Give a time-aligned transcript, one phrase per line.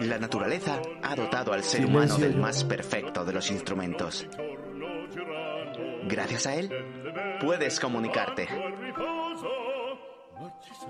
[0.00, 4.26] La naturaleza ha dotado al ser humano del más perfecto de los instrumentos.
[6.04, 6.70] Gracias a él,
[7.40, 8.48] puedes comunicarte,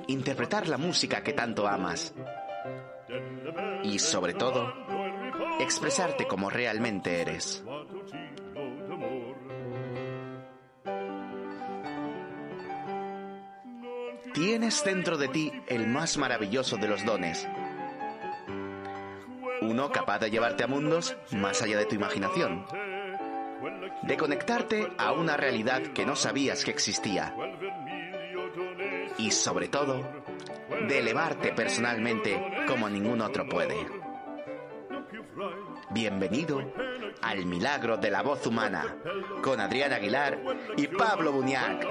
[0.07, 2.15] interpretar la música que tanto amas
[3.83, 4.73] y, sobre todo,
[5.61, 7.65] expresarte como realmente eres.
[14.35, 17.49] Tienes dentro de ti el más maravilloso de los dones.
[19.69, 22.65] Uno capaz de llevarte a mundos más allá de tu imaginación.
[24.03, 27.35] De conectarte a una realidad que no sabías que existía.
[29.19, 30.09] Y sobre todo,
[30.89, 33.87] de elevarte personalmente como ningún otro puede.
[35.91, 36.73] Bienvenido
[37.21, 38.97] al milagro de la voz humana
[39.43, 40.39] con Adrián Aguilar
[40.79, 41.87] y Pablo Buñac.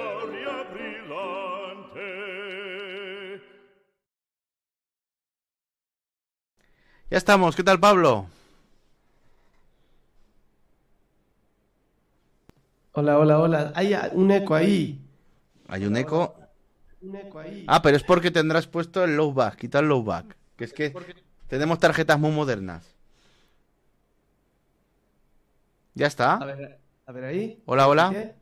[7.09, 8.27] Ya estamos, ¿qué tal Pablo?
[12.93, 13.71] Hola, hola, hola.
[13.75, 14.99] Hay un eco ahí.
[15.67, 16.35] Hay un eco.
[17.01, 17.63] Un eco ahí.
[17.67, 20.35] Ah, pero es porque tendrás puesto el low back, quita el low back.
[20.57, 20.93] Que es que
[21.47, 22.83] tenemos tarjetas muy modernas.
[25.93, 26.33] Ya está.
[26.35, 27.63] A ver, a ver ahí.
[27.65, 28.33] Hola, hola.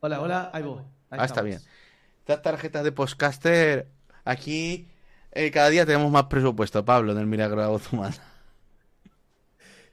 [0.00, 0.82] Hola, hola, ahí voy.
[1.10, 1.60] Ahí Ah, está bien.
[2.20, 3.88] Estas tarjetas de postcaster,
[4.24, 4.88] aquí
[5.34, 8.16] eh, cada día tenemos más presupuesto, Pablo, en el Milagro de Humana.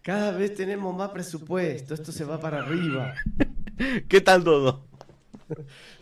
[0.01, 3.21] Cada vez tenemos más presupuesto, esto se va para arriba.
[4.09, 4.85] ¿Qué tal todo?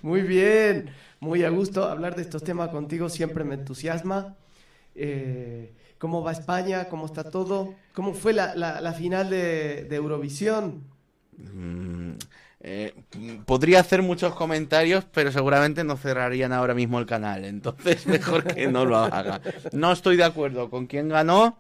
[0.02, 4.38] Muy bien, muy a gusto hablar de estos temas contigo, siempre me entusiasma.
[4.96, 6.90] Eh, ¿Cómo va España?
[6.90, 7.76] ¿Cómo está todo?
[7.94, 10.84] ¿Cómo fue la, la- la final de, de Eurovisión?
[11.38, 12.18] Mm,
[12.62, 12.94] eh,
[13.46, 18.68] podría hacer muchos comentarios, pero seguramente no cerrarían ahora mismo el canal, entonces mejor que
[18.68, 19.42] no lo haga.
[19.72, 21.58] No estoy de acuerdo con quién ganó,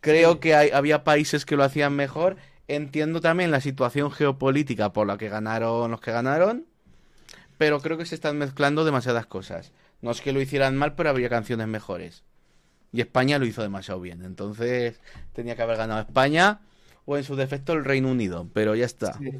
[0.00, 2.36] creo que hay- había países que lo hacían mejor,
[2.68, 6.66] entiendo también la situación geopolítica por la que ganaron los que ganaron,
[7.58, 9.72] pero creo que se están mezclando demasiadas cosas.
[10.02, 12.24] No es que lo hicieran mal, pero habría canciones mejores.
[12.92, 15.00] Y España lo hizo demasiado bien, entonces
[15.32, 16.60] tenía que haber ganado España
[17.06, 19.14] o en su defecto el Reino Unido, pero ya está.
[19.18, 19.30] Sí.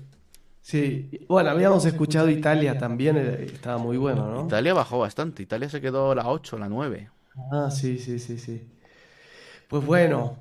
[0.64, 4.46] Sí, bueno, habíamos escuchado Italia también, eh, estaba muy bueno, ¿no?
[4.46, 5.42] Italia bajó bastante.
[5.42, 7.10] Italia se quedó la 8, la 9.
[7.50, 8.62] Ah, sí, sí, sí, sí.
[9.68, 10.38] Pues bueno,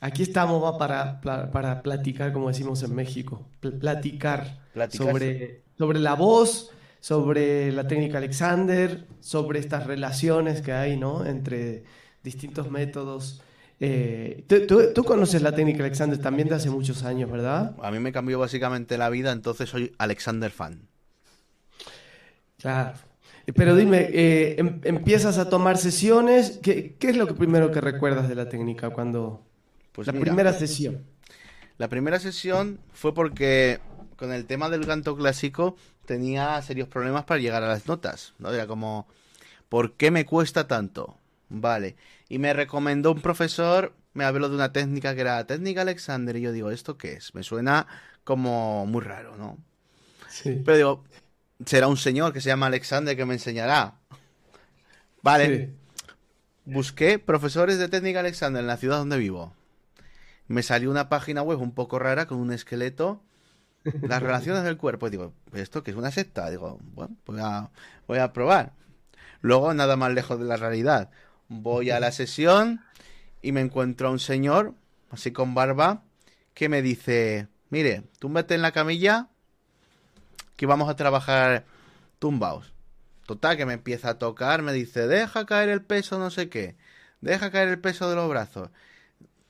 [0.00, 5.06] aquí estamos va, para, pla- para platicar, como decimos en México, pl- platicar Platicar.
[5.08, 11.24] sobre, sobre la voz, sobre la técnica Alexander, sobre estas relaciones que hay, ¿no?
[11.24, 11.84] Entre
[12.22, 13.42] distintos métodos.
[13.80, 17.76] Eh, tú, tú- tú conoces la técnica Alexander también de hace muchos años, ¿verdad?
[17.82, 20.88] A mí me cambió básicamente la vida, entonces soy Alexander fan.
[22.58, 22.94] Claro.
[23.54, 27.80] Pero dime, eh, em- empiezas a tomar sesiones, ¿qué, qué es lo que primero que
[27.80, 29.44] recuerdas de la técnica cuando...
[29.92, 31.04] Pues la mira, primera sesión.
[31.78, 33.80] la primera sesión fue porque
[34.16, 35.76] con el tema del canto clásico
[36.06, 38.50] tenía serios problemas para llegar a las notas, ¿no?
[38.52, 39.06] Era como,
[39.68, 41.18] ¿por qué me cuesta tanto?
[41.48, 41.96] Vale.
[42.28, 46.40] Y me recomendó un profesor, me habló de una técnica que era técnica Alexander, y
[46.42, 47.34] yo digo, ¿esto qué es?
[47.34, 47.86] Me suena
[48.24, 49.58] como muy raro, ¿no?
[50.28, 50.62] Sí.
[50.64, 51.04] Pero digo,
[51.66, 54.00] será un señor que se llama Alexander que me enseñará.
[55.22, 55.74] Vale, Sí.
[56.64, 59.54] busqué profesores de técnica Alexander en la ciudad donde vivo.
[60.48, 63.22] Me salió una página web un poco rara con un esqueleto.
[64.02, 65.06] Las relaciones del cuerpo.
[65.08, 66.50] Y digo, ¿esto qué es una secta?
[66.50, 67.70] Digo, bueno, voy a,
[68.08, 68.72] voy a probar.
[69.42, 71.10] Luego, nada más lejos de la realidad.
[71.48, 72.82] Voy a la sesión
[73.42, 74.74] y me encuentro a un señor,
[75.10, 76.02] así con barba,
[76.54, 79.28] que me dice, mire, túmbate en la camilla
[80.56, 81.64] que vamos a trabajar
[82.18, 82.72] tumbaos.
[83.26, 86.76] Total, que me empieza a tocar, me dice, deja caer el peso, no sé qué,
[87.20, 88.70] deja caer el peso de los brazos.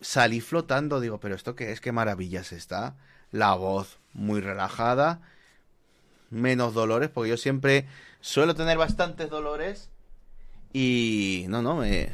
[0.01, 2.97] Salí flotando, digo, pero esto qué es, qué maravillas está.
[3.31, 5.21] La voz muy relajada,
[6.31, 7.87] menos dolores, porque yo siempre
[8.21, 9.91] suelo tener bastantes dolores
[10.72, 12.10] y no, no, me,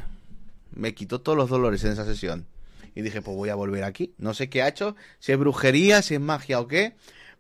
[0.75, 2.47] me quitó todos los dolores en esa sesión.
[2.95, 4.13] Y dije, pues voy a volver aquí.
[4.19, 6.95] No sé qué ha hecho, si es brujería, si es magia o qué,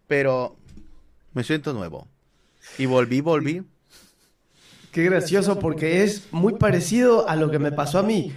[0.06, 0.56] pero
[1.34, 2.08] me siento nuevo.
[2.78, 3.62] Y volví, volví.
[4.92, 8.32] Qué gracioso porque es muy parecido a lo que me pasó a mí.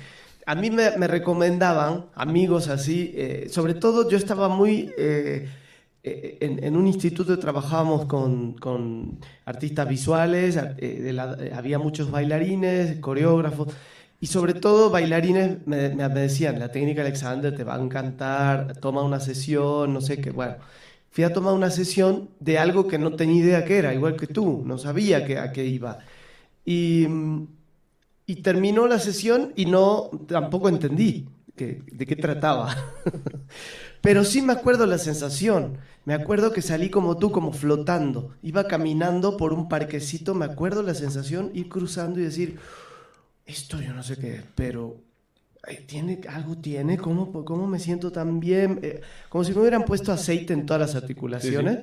[0.45, 4.93] A mí me, me recomendaban amigos así, eh, sobre todo yo estaba muy...
[4.97, 5.49] eh,
[6.41, 12.11] en, en un instituto trabajábamos con, con artistas visuales, eh, de la- eh, había muchos
[12.11, 13.73] bailarines, coreógrafos,
[14.19, 19.03] y sobre todo bailarines me, me- decían, la técnica Alexander te va a encantar, toma
[19.03, 20.55] una sesión, no sé qué, bueno.
[21.11, 24.27] Fui a tomar una sesión de algo que no tenía idea que era, igual que
[24.27, 25.99] tú, no sabía que, a qué iba.
[26.65, 27.07] Y,
[28.27, 31.27] y terminó la sesión y no, tampoco entendí.
[31.55, 32.75] de qué trataba.
[34.05, 35.79] Pero sí me acuerdo la sensación.
[36.05, 38.35] Me acuerdo que salí como tú, como flotando.
[38.43, 42.59] Iba caminando por un parquecito, me acuerdo la sensación, ir cruzando y decir,
[43.47, 44.97] esto yo no sé qué, pero
[45.87, 48.79] tiene algo tiene, ¿cómo, cómo me siento tan bien?
[48.83, 51.79] Eh, como si me hubieran puesto aceite en todas las articulaciones.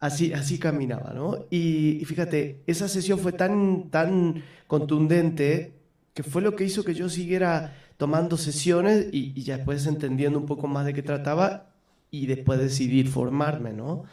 [0.00, 1.46] Así, así caminaba, ¿no?
[1.50, 5.72] Y, fíjate, esa sesión fue tan, tan contundente
[6.14, 10.38] que fue lo que hizo que yo siguiera tomando sesiones y, y, ya después entendiendo
[10.38, 11.74] un poco más de qué trataba
[12.10, 14.04] y después decidir formarme, ¿no?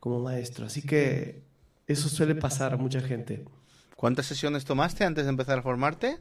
[0.00, 0.66] Como maestro.
[0.66, 1.42] Así que
[1.86, 3.44] eso suele pasar a mucha gente.
[3.96, 6.18] ¿Cuántas sesiones tomaste antes de empezar a formarte?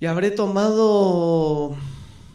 [0.00, 1.76] Y habré tomado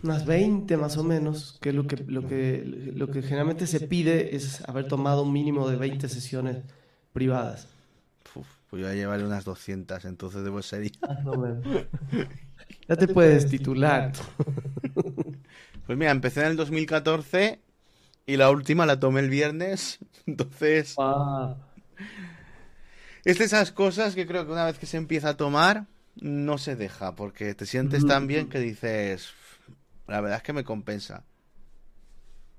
[0.03, 4.35] unas 20 más o menos, que lo que, lo que, lo que generalmente se pide
[4.35, 6.57] es haber tomado un mínimo de 20 sesiones
[7.13, 7.67] privadas.
[8.33, 10.91] pues yo voy a llevarle unas 200, entonces debo ser
[12.87, 14.11] Ya te puedes titular.
[15.85, 17.59] Pues mira, empecé en el 2014
[18.25, 20.95] y la última la tomé el viernes, entonces...
[20.97, 21.57] Ah.
[23.25, 26.57] Es de esas cosas que creo que una vez que se empieza a tomar, no
[26.57, 29.29] se deja, porque te sientes tan bien que dices,
[30.07, 31.25] la verdad es que me compensa.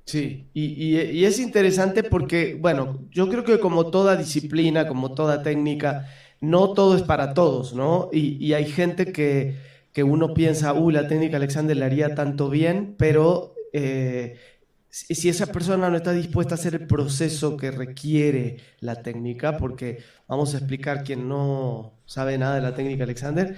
[0.07, 6.09] Sí, y, es interesante porque, bueno, yo creo que como toda disciplina, como toda técnica,
[6.41, 8.11] no todo es para todos, ¿no?
[8.13, 9.57] Y, hay gente que,
[9.95, 14.37] que, uno piensa, uy, la técnica Alexander le haría tanto bien, pero eh,
[14.91, 20.03] si esa persona no está dispuesta a hacer el proceso que requiere la técnica, porque
[20.29, 23.57] vamos a explicar quien no sabe nada de la técnica Alexander,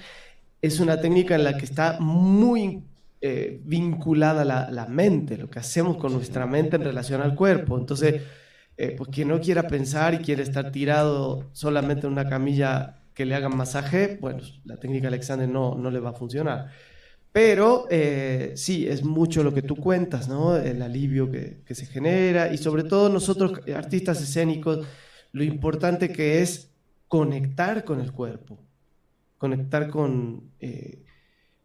[0.62, 2.84] es una técnica en la que está muy
[3.20, 7.78] eh, vinculada la, la, mente, lo que hacemos con nuestra mente en relación al cuerpo.
[7.78, 8.22] Entonces,
[8.76, 13.24] eh, pues quien no quiera pensar y quiere estar tirado solamente en una camilla que
[13.24, 16.70] le hagan masaje, bueno, la técnica Alexander no, no le va a funcionar.
[17.32, 20.54] Pero eh, sí, es mucho lo que tú cuentas, ¿no?
[20.54, 24.86] El alivio que, que, se genera y sobre todo nosotros, artistas escénicos,
[25.32, 26.70] lo importante que es
[27.08, 28.58] conectar con el cuerpo,
[29.38, 31.02] conectar con, eh,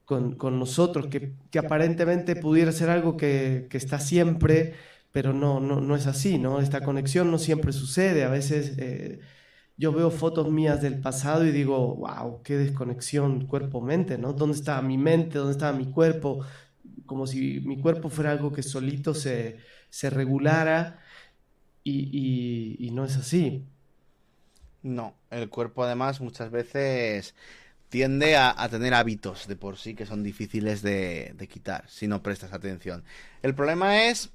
[0.06, 4.76] con, nosotros, que, aparentemente pudiera ser algo que, está siempre,
[5.12, 6.62] pero no, no, es así, ¿no?
[6.62, 9.20] Esta conexión no siempre sucede, a veces eh,
[9.82, 14.34] yo veo fotos mías del pasado y digo, wow, qué desconexión cuerpo-mente, ¿no?
[14.34, 15.40] ¿Dónde estaba mi mente?
[15.40, 16.46] ¿Dónde estaba mi cuerpo?
[17.06, 19.58] Como si mi cuerpo fuera algo que solito se,
[19.90, 21.00] se regulara
[21.84, 23.66] y, y no es así.
[24.84, 27.34] No, el cuerpo además muchas veces
[27.92, 32.54] tiende a, tener hábitos de por sí que son difíciles de, quitar si no prestas
[32.54, 33.04] atención.
[33.44, 34.30] El problema es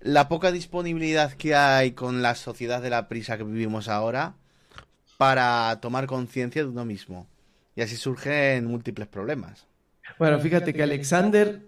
[0.00, 4.36] la poca disponibilidad que hay con la sociedad de la prisa que vivimos ahora
[5.20, 7.26] para tomar conciencia de uno mismo.
[7.76, 9.66] Y así surgen múltiples problemas.
[10.18, 11.60] Bueno, fíjate que Alexander,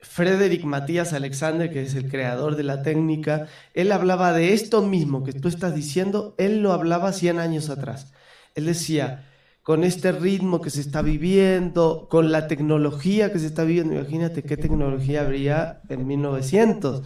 [0.00, 5.24] Frederick Matías Alexander, que es el creador de la técnica, él hablaba de esto mismo
[5.24, 8.12] que tú estás diciendo, él lo hablaba 100 años atrás.
[8.54, 9.24] Él decía,
[9.62, 13.94] con este ritmo que se está viviendo, con la tecnología que se está viviendo.
[13.94, 17.02] Imagínate qué tecnología habría en 1900.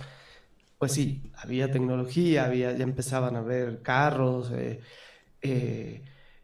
[0.76, 4.80] Pues sí, había tecnología, había, ya empezaban a haber carros, eh,
[5.42, 6.02] eh,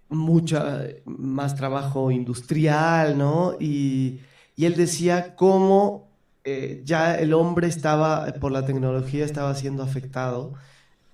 [0.09, 3.55] mucha más trabajo industrial, ¿no?
[3.59, 4.21] Y,
[4.57, 6.09] él decía cómo
[6.43, 10.55] eh, ya el hombre estaba, por la tecnología, estaba siendo afectado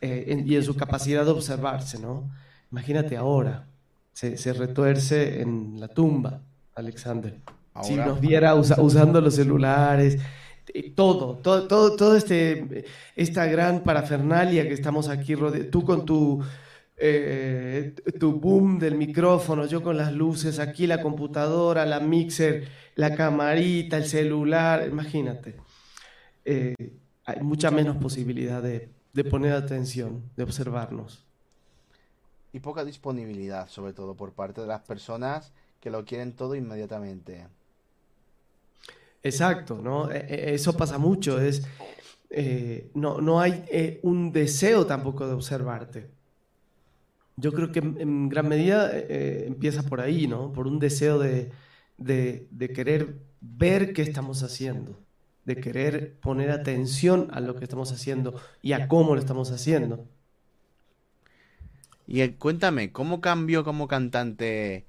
[0.01, 2.31] y en su capacidad de observarse, ¿no?
[2.71, 3.67] Imagínate ahora
[4.15, 6.41] se, retuerce en la tumba,
[6.75, 7.41] Alexander.
[7.83, 10.19] Si nos viera usando los celulares,
[10.73, 12.85] eh, todo, todo, todo, todo este,
[13.17, 15.35] esta gran parafernalia que estamos aquí,
[15.71, 16.43] tú con tu,
[16.97, 23.15] eh, tu boom del micrófono, yo con las luces, aquí la computadora, la mixer, la
[23.15, 25.57] camarita, el celular, imagínate.
[26.45, 26.75] Eh,
[27.25, 31.25] hay mucha menos posibilidad de, de poner atención, de observarnos
[32.55, 37.49] y poca disponibilidad, sobre todo por parte de las personas que lo quieren todo inmediatamente.
[39.25, 40.09] Exacto, ¿no?
[40.09, 41.67] E, e, eso pasa mucho, es,
[42.31, 46.07] eh, no, no hay eh, un deseo tampoco de observarte.
[47.37, 50.53] Yo creo que en, gran medida eh, empieza por ahí, ¿no?
[50.53, 51.51] Por un deseo de,
[51.97, 55.01] de querer ver qué estamos haciendo,
[55.45, 60.07] de querer poner atención a lo que estamos haciendo y a cómo lo estamos haciendo.
[62.07, 64.85] Y eh, cuéntame, ¿cómo cambió como cantante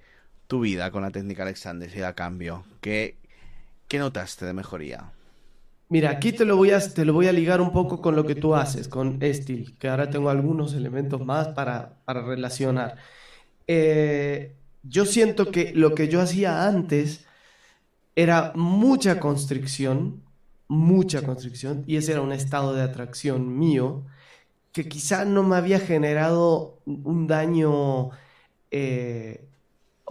[0.48, 1.90] tu vida con la técnica Alexander?
[1.90, 3.18] Si da cambio, ¿qué,
[3.88, 5.12] qué notaste de mejoría?
[5.88, 8.26] Mira, aquí te lo, voy a, te lo voy a ligar un poco con lo
[8.26, 12.98] que tú haces, con Estil, que ahora tengo algunos elementos más para, para relacionar.
[13.68, 17.26] Eh, yo siento que lo que yo hacía antes
[18.16, 20.24] era mucha constricción,
[20.68, 24.06] mucha constricción, y ese era un estado de atracción mío
[24.72, 28.12] que quizá no me había generado un daño
[28.72, 29.50] eh,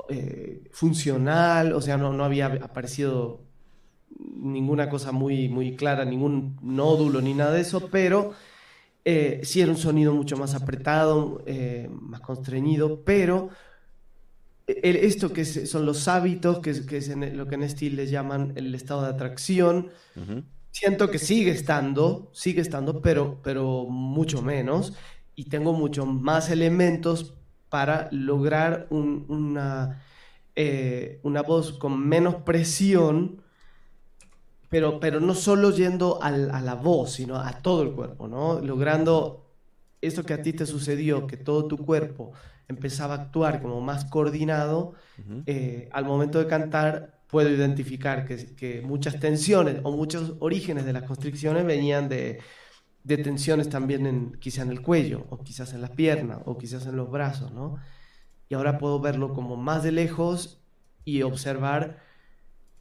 [0.08, 3.42] eh, funcional, o sea, no, no había aparecido
[4.34, 8.32] ninguna cosa muy, muy clara, ningún nódulo ni nada de eso, pero
[9.04, 13.50] eh, sí era un sonido mucho más apretado, eh, más constreñido, pero
[14.66, 19.02] esto que son los hábitos, que es, lo que en estilo les llaman el estado
[19.02, 19.90] de atracción,
[20.70, 24.94] siento que sigue estando, sigue estando, pero, pero mucho menos,
[25.36, 27.34] y tengo mucho más elementos
[27.68, 30.02] para lograr una,
[30.56, 33.42] eh, una voz con menos presión,
[34.74, 38.58] pero, pero no solo yendo a la voz, sino a todo el cuerpo, ¿no?
[38.58, 39.46] Logrando
[40.00, 42.32] esto que a ti te sucedió, que todo tu cuerpo
[42.66, 44.94] empezaba a actuar como más coordinado,
[45.46, 51.04] eh, al momento de cantar puedo identificar que, muchas tensiones o muchos orígenes de las
[51.04, 52.40] constricciones venían de,
[53.04, 56.84] de tensiones también en, quizá en el cuello, o quizás en las piernas, o quizás
[56.86, 57.76] en los brazos, ¿no?
[58.48, 60.58] Y ahora puedo verlo como más de lejos
[61.04, 62.03] y observar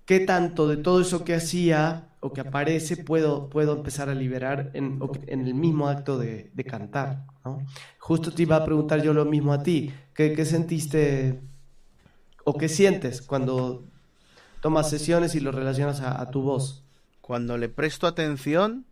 [0.05, 4.71] qué tanto de todo eso que hacía o que aparece puedo, puedo empezar a liberar
[4.73, 7.25] en, el mismo acto de, cantar.
[7.99, 9.93] Justo te iba a preguntar yo lo mismo a ti.
[10.13, 11.41] ¿Qué, sentiste
[12.45, 13.83] o qué sientes cuando
[14.61, 16.83] tomas sesiones y lo relacionas a, tu voz?
[17.19, 18.85] Cuando le presto atención,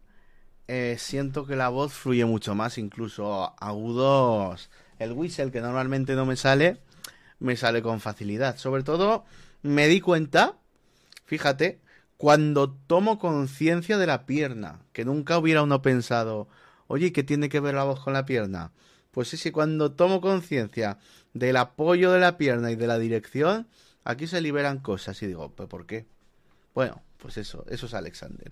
[0.68, 4.70] eh, siento que la voz fluye mucho más, incluso agudos.
[5.00, 6.82] El whistle, que normalmente no me sale,
[7.40, 8.58] me sale con facilidad.
[8.58, 9.24] Sobre todo,
[9.64, 10.58] me di cuenta
[11.32, 11.80] fíjate,
[12.18, 16.50] cuando tomo conciencia de la pierna, que nunca hubiera uno pensado,
[16.88, 18.74] oye, ¿qué tiene que ver la voz con la pierna?
[19.12, 20.98] Pues sí, sí, cuando tomo conciencia
[21.34, 23.70] del apoyo de la pierna y de la dirección,
[24.04, 26.06] aquí se liberan cosas y digo, ¿pues por qué?
[26.76, 28.52] Bueno, pues eso, eso es Alexander.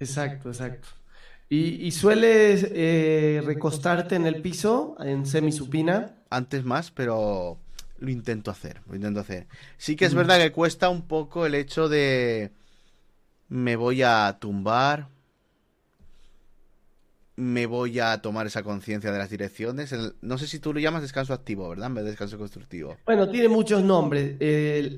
[0.00, 0.88] Exacto, exacto.
[1.48, 6.16] ¿Y, sueles eh, recostarte en el piso, en semisupina?
[6.30, 7.60] Antes más, pero
[8.02, 9.46] lo intento hacer, lo intento hacer.
[9.78, 12.50] Sí que es verdad que cuesta un poco el hecho de
[13.48, 15.08] me voy a tumbar,
[17.36, 19.94] me voy a tomar esa conciencia de las direcciones.
[20.20, 21.86] no sé si tú lo llamas descanso activo, ¿verdad?
[21.86, 22.96] En vez de descanso constructivo.
[23.06, 24.36] Bueno, tiene muchos nombres.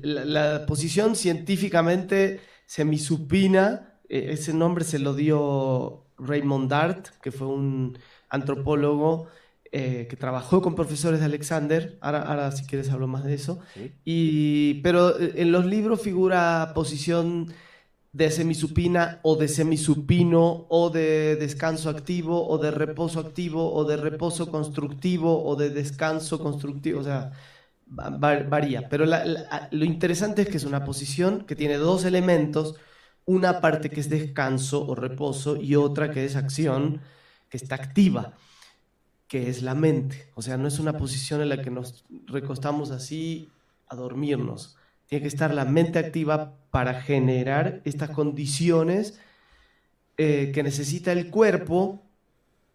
[0.03, 7.99] la, posición científicamente semisupina, eh, ese nombre se lo dio Raymond Dart, que fue un
[8.29, 9.27] antropólogo
[9.77, 13.59] eh, que trabajó con profesores de Alexander, ahora, ahora si quieres hablo más de eso,
[14.05, 17.53] y, pero eh, en los libros figura posición
[18.13, 23.97] de semisupina o de semisupino o de descanso activo o de reposo activo o de
[23.97, 27.33] reposo constructivo o de descanso constructivo, o sea,
[27.85, 28.87] varía.
[28.87, 32.75] Pero lo interesante es que es una posición que tiene dos elementos,
[33.25, 37.01] una parte que es descanso o reposo y otra que es acción,
[37.49, 38.35] que está activa
[39.27, 40.27] que es la mente.
[40.35, 43.49] O sea, no es una posición en la que nos recostamos así
[43.87, 44.77] a dormirnos.
[45.07, 49.19] Tiene que estar la mente activa para generar estas condiciones
[50.17, 52.01] eh, que necesita el cuerpo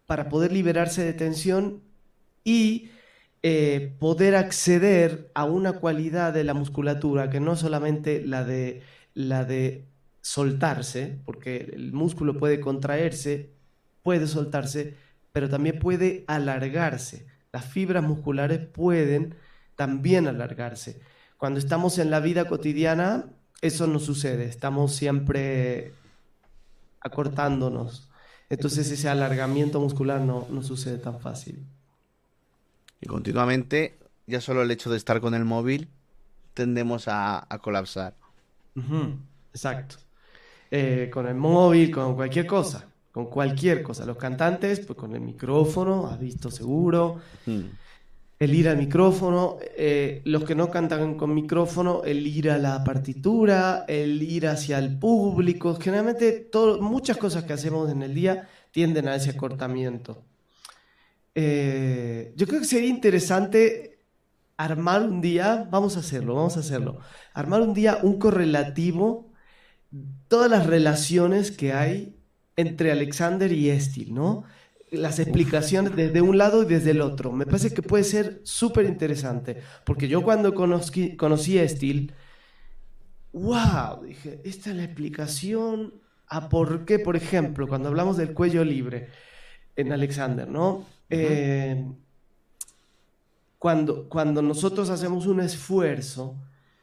[0.05, 1.81] para poder liberarse de tensión
[2.43, 2.89] y
[3.43, 9.45] eh, poder acceder a una cualidad de la musculatura que no solamente la de, la
[9.45, 9.85] de
[10.21, 13.49] soltarse, porque el músculo puede contraerse,
[14.03, 14.95] puede soltarse,
[15.31, 17.25] pero también puede alargarse.
[17.51, 19.35] Las fibras musculares pueden
[19.75, 21.01] también alargarse.
[21.37, 23.25] Cuando estamos en la vida cotidiana,
[23.61, 25.93] eso no sucede, estamos siempre
[26.99, 28.09] acortándonos.
[28.49, 31.65] Entonces ese alargamiento muscular no, sucede tan fácil.
[32.99, 33.97] Y continuamente,
[34.27, 35.89] ya solo el hecho de estar con el móvil,
[36.53, 38.13] tendemos a, colapsar.
[39.53, 39.95] Exacto.
[40.69, 44.05] Eh, con el móvil, con cualquier cosa con cualquier cosa.
[44.05, 47.17] Los cantantes, pues con el micrófono, has visto seguro.
[47.45, 47.61] Hmm.
[48.39, 52.83] El ir al micrófono, eh, los que no cantan con micrófono, el ir a la
[52.83, 55.77] partitura, el ir hacia el público.
[55.79, 60.23] Generalmente todo, muchas cosas que hacemos en el día tienden a ese acortamiento.
[61.35, 63.99] Eh, yo creo que sería interesante
[64.57, 66.99] armar un día, vamos a hacerlo, vamos a hacerlo,
[67.33, 69.31] armar un día un correlativo,
[70.27, 72.15] todas las relaciones que hay
[72.55, 74.43] entre Alexander y Estil, ¿no?
[74.91, 77.31] Las explicaciones desde un lado y desde el otro.
[77.31, 82.13] Me parece que puede ser súper interesante, porque yo cuando conocí, conocí a Estil,
[83.33, 85.93] wow, dije, esta es la explicación
[86.27, 89.09] a por qué, por ejemplo, cuando hablamos del cuello libre
[89.75, 90.85] en Alexander, ¿no?
[91.09, 91.85] Eh,
[93.57, 96.35] cuando, cuando nosotros hacemos un esfuerzo,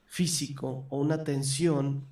[0.08, 2.06] físico o una tensión,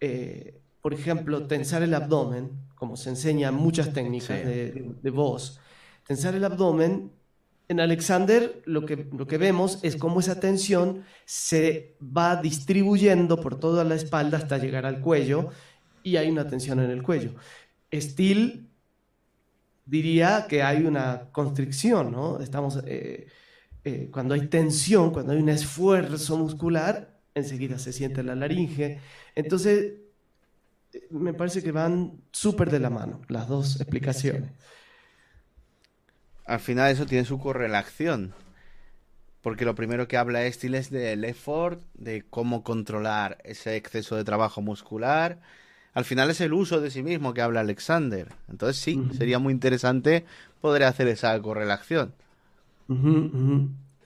[0.00, 5.58] eh, por ejemplo, tensar el abdomen, como se enseña en muchas técnicas de, voz,
[6.06, 7.10] tensar el abdomen,
[7.68, 13.58] en Alexander lo que, lo que vemos es cómo esa tensión se va distribuyendo por
[13.58, 15.48] toda la espalda hasta llegar al cuello
[16.02, 17.34] y hay una tensión en el cuello.
[17.90, 18.68] Steel
[19.86, 22.40] diría que hay una constricción, ¿no?
[22.40, 23.28] Estamos, eh,
[23.84, 29.00] eh, cuando hay tensión, cuando hay un esfuerzo muscular, enseguida se siente la laringe.
[29.34, 30.03] Entonces,
[31.10, 34.50] me parece que van súper de la mano las dos explicaciones.
[36.46, 38.34] Al final eso tiene su correlación.
[39.40, 44.24] Porque lo primero que habla Steele es del effort, de cómo controlar ese exceso de
[44.24, 45.40] trabajo muscular.
[45.92, 48.28] Al final es el uso de sí mismo que habla Alexander.
[48.48, 50.24] Entonces sí, sería muy interesante
[50.62, 52.14] poder hacer esa correlación.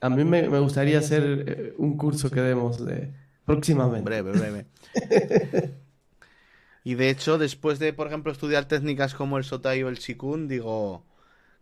[0.01, 3.11] A mí me, gustaría hacer eh, un curso que demos de
[3.45, 4.03] próximamente.
[4.03, 4.65] Breve, breve.
[6.89, 10.47] y de hecho, después de, por ejemplo, estudiar técnicas como el Sotai o el Shikun,
[10.47, 11.03] digo,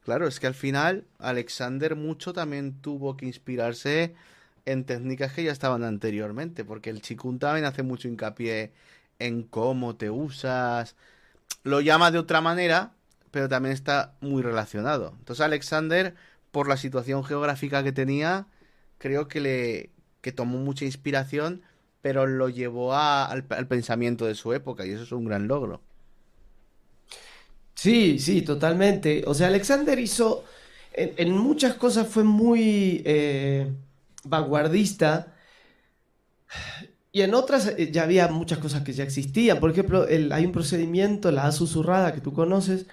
[0.06, 4.16] claro, es que al final Alexander mucho también tuvo que inspirarse
[4.64, 8.72] en técnicas que ya estaban anteriormente, porque el Shikun también hace mucho hincapié
[9.20, 10.96] en cómo te usas,
[11.64, 12.94] lo llama de otra manera,
[13.30, 15.14] pero también está muy relacionado.
[15.20, 16.16] Entonces Alexander
[16.52, 18.48] por la situación geográfica que tenía,
[18.98, 19.90] creo que le
[20.22, 21.64] que tomó mucha inspiración,
[22.02, 25.82] pero lo llevó al, pensamiento de su época y eso es un gran logro.
[27.76, 29.24] Sí, sí, totalmente.
[29.28, 30.44] O sea, Alexander hizo,
[30.94, 33.72] en, muchas cosas fue muy eh,
[34.24, 35.34] vanguardista
[37.12, 39.60] y en otras eh, ya había muchas cosas que ya existían.
[39.60, 42.88] Por ejemplo, hay un procedimiento, la A susurrada que tú conoces,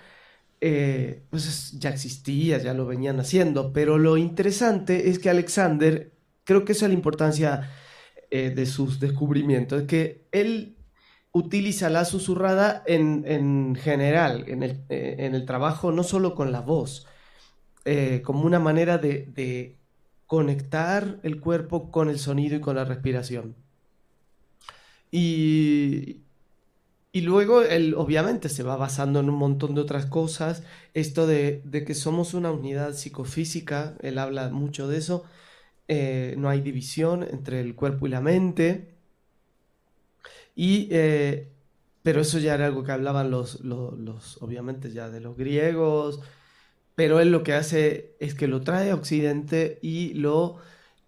[0.60, 6.12] eh, pues ya existía, ya lo venían haciendo, pero lo interesante es que Alexander,
[6.44, 7.70] creo que esa es la importancia
[8.36, 10.76] eh, de sus descubrimientos, es que él
[11.32, 16.60] utiliza la susurrada en, general, en el, eh, en el, trabajo, no solo con la
[16.60, 17.06] voz,
[18.22, 19.76] como una manera de, de
[20.26, 23.54] conectar el cuerpo con el sonido y con la respiración.
[25.10, 26.24] Y,
[27.14, 30.64] y luego él obviamente se va basando en un montón de otras cosas.
[30.94, 35.22] Esto de, que somos una unidad psicofísica, él habla mucho de eso.
[35.88, 38.94] Eh, no hay división entre el cuerpo y la mente.
[40.54, 41.48] Y, eh,
[42.02, 46.20] pero eso ya era algo que hablaban los, los, obviamente ya de los griegos.
[46.94, 50.58] Pero él lo que hace es que lo trae a Occidente y lo...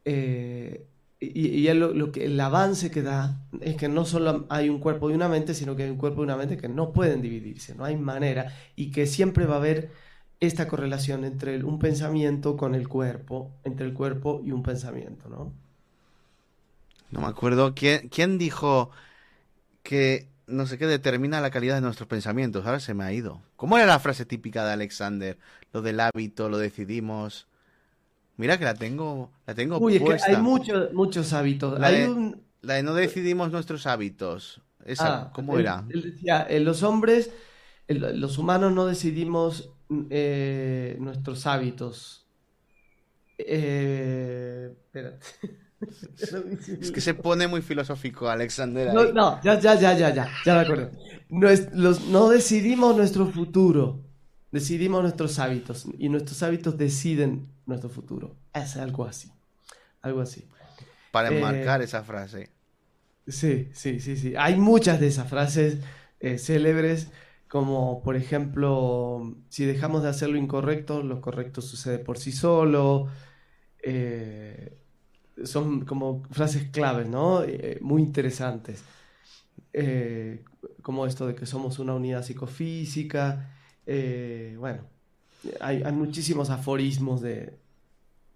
[0.05, 0.87] Eh,
[1.19, 5.15] y, lo, que, el avance que da es que no solo hay un cuerpo y
[5.15, 7.85] una mente, sino que hay un cuerpo y una mente que no pueden dividirse, no
[7.85, 9.91] hay manera, y que siempre va a haber
[10.40, 15.53] esta correlación entre un pensamiento con el cuerpo, entre el cuerpo y un pensamiento, ¿no?
[17.11, 18.90] No me acuerdo quién, quién dijo
[19.83, 22.66] que no sé qué determina la calidad de nuestros pensamientos.
[22.66, 23.42] Ahora se me ha ido.
[23.57, 25.38] ¿Cómo era la frase típica de Alexander?
[25.72, 27.46] Lo del hábito, lo decidimos.
[28.37, 31.79] Mira que la tengo, la tengo Uy, es que hay muchos, muchos hábitos.
[31.81, 32.42] La, hay de, un...
[32.61, 34.61] la de no decidimos nuestros hábitos.
[34.85, 35.85] Esa, ah, ¿cómo era?
[35.88, 37.31] Él decía, los hombres,
[37.88, 39.70] los humanos no decidimos
[40.11, 42.27] eh, nuestros hábitos.
[43.38, 45.27] Eh, espérate.
[46.81, 48.92] es que se pone muy filosófico, Alexander.
[48.92, 50.90] No, no, ya, ya, ya, ya, ya, ya me acuerdo.
[51.72, 54.03] los, no decidimos nuestro futuro,
[54.51, 58.37] decidimos nuestros hábitos y nuestros hábitos deciden nuestro futuro.
[58.55, 59.31] Es algo así.
[60.03, 60.49] Algo así.
[61.11, 62.51] Para enmarcar eh, esa frase.
[63.27, 64.35] Sí, sí, sí, sí.
[64.37, 65.79] Hay muchas de esas frases
[66.20, 67.09] eh, célebres,
[67.49, 73.09] como por ejemplo, si dejamos de hacer lo incorrecto, lo correcto sucede por sí solo.
[73.83, 74.77] Eh,
[75.45, 77.45] son como frases claves, ¿no?
[77.81, 78.83] muy interesantes.
[80.83, 83.55] como esto de que somos una unidad psicofísica.
[84.59, 84.85] bueno,
[85.61, 87.59] hay, muchísimos aforismos de,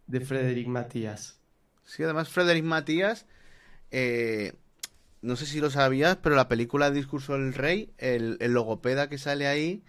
[0.06, 1.38] de Frederick Matías.
[1.84, 3.26] Sí, además Frederick Matías,
[3.90, 4.54] eh,
[5.22, 9.46] no sé si lo sabías, pero la película Discurso del Rey, el, logopeda que sale
[9.46, 9.84] ahí,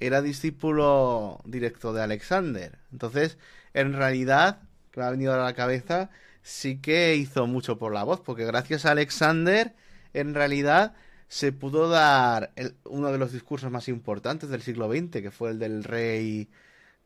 [0.00, 2.78] era discípulo directo de Alexander.
[2.92, 3.38] Entonces,
[3.74, 4.60] en realidad,
[4.90, 6.10] que me ha venido a la cabeza,
[6.42, 9.74] sí que hizo mucho por la voz, porque gracias a Alexander,
[10.12, 10.94] en realidad,
[11.28, 12.52] se pudo dar
[12.84, 16.50] uno de los discursos más importantes del siglo XX, que fue el del rey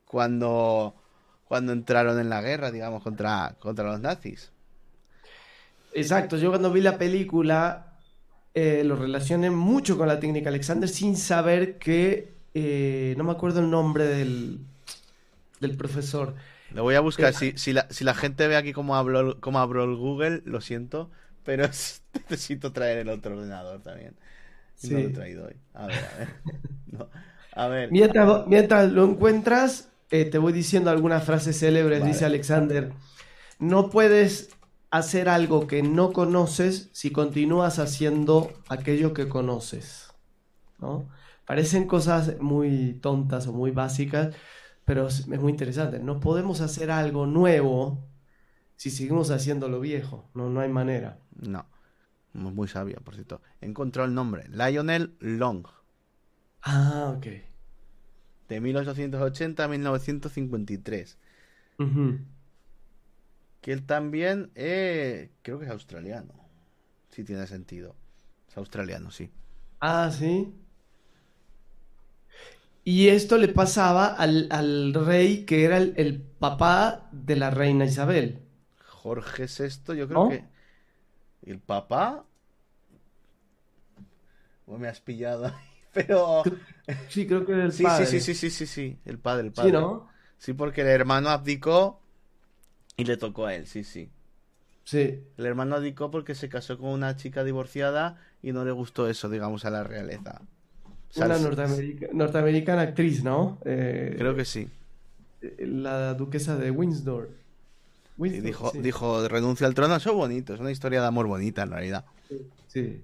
[0.04, 0.96] cuando,
[1.44, 4.52] cuando entraron en la guerra, digamos, contra, contra los nazis.
[5.96, 7.87] Exacto, yo cuando vi la película
[8.59, 13.61] eh, lo relacioné mucho con la técnica Alexander sin saber que, eh, no me acuerdo
[13.61, 14.61] el nombre del,
[15.61, 16.35] del profesor.
[16.72, 19.40] Lo voy a buscar, eh, si, si, la, si la gente ve aquí cómo hablo,
[19.40, 21.11] cómo abro el Google, lo siento,
[21.44, 21.64] pero
[22.30, 24.14] necesito traer el otro ordenador también.
[24.74, 24.94] Sí.
[24.94, 25.56] No lo he traído hoy.
[25.74, 27.06] A ver, a ver.
[27.52, 27.90] A ver.
[27.90, 32.92] Mientras, mientras lo encuentras, te voy diciendo algunas frases célebres, dice Alexander.
[33.59, 34.55] No puedes
[34.90, 40.12] hacer algo que no conoces si continúas haciendo aquello que conoces.
[40.79, 41.09] ¿no?
[41.46, 44.35] Parecen cosas muy tontas o muy básicas,
[44.85, 45.99] pero es muy interesante.
[45.99, 48.05] No podemos hacer algo nuevo
[48.77, 50.29] si seguimos haciendo lo viejo.
[50.35, 51.18] No, no hay manera.
[51.35, 51.66] No.
[52.33, 53.40] Muy sabia, por cierto.
[53.61, 54.49] Encontró el nombre.
[54.51, 55.66] Lionel Long.
[56.62, 57.27] Ah, ok.
[58.49, 61.18] De 1880 a 1953.
[63.66, 66.33] Que él también, eh, creo que es australiano.
[67.11, 67.96] Si tiene sentido.
[68.48, 69.29] Es australiano, sí.
[69.81, 70.55] Ah, sí.
[72.85, 78.38] Y esto le pasaba al, rey que era el, papá de la reina Isabel.
[78.85, 80.44] Jorge VI, yo creo que.
[81.42, 82.24] El papá.
[84.68, 85.55] me has pillado ahí,
[85.92, 86.44] pero.
[87.09, 88.07] Sí, creo que era el sí, padre.
[88.07, 89.70] Sí, sí, sí, sí, sí, sí, el padre, el padre.
[89.70, 90.09] Sí, ¿no?
[90.38, 92.05] Sí, porque el hermano abdicó
[92.96, 94.09] y le tocó a él, sí, sí.
[94.85, 95.20] Sí.
[95.37, 99.28] El hermano abdicó porque se casó con una chica divorciada y no le gustó eso,
[99.28, 100.40] digamos, a la realeza.
[101.16, 101.38] Una
[102.12, 103.59] norteamericana actriz, ¿no?
[103.64, 104.68] Eh, Creo que sí.
[105.59, 107.30] La duquesa de Windsor.
[108.16, 109.96] dijo, dijo, renuncia al trono.
[109.96, 112.04] Eso es bonito, es una historia de amor bonita en realidad.
[112.68, 113.02] Sí.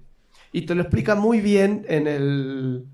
[0.51, 2.85] Y te lo explica muy bien en el.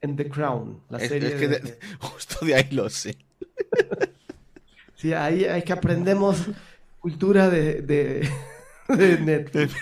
[0.00, 1.28] En The Crown, la serie.
[1.28, 3.16] Es que justo de ahí lo sé.
[4.98, 6.46] sí, ahí es que aprendemos
[7.00, 8.28] cultura de, de,
[8.88, 9.74] de Netflix.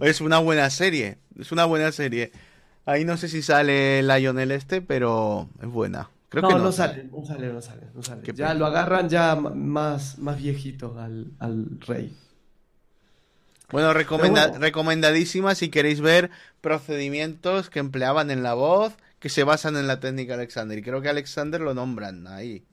[0.00, 1.18] Es una buena serie.
[1.38, 2.32] Es una buena serie.
[2.86, 6.10] Ahí no sé si sale Lionel este, pero es buena.
[6.28, 7.82] Creo no, que no, no sale, no sale, no sale.
[7.94, 8.22] No sale.
[8.34, 12.16] Ya lo agarran ya más, más viejito al, rey.
[13.70, 19.86] Bueno, recomendadísima si queréis ver procedimientos que empleaban en la voz que se basan en
[19.86, 20.78] la técnica Alexander.
[20.78, 22.64] Y creo que Alexander lo nombran ahí.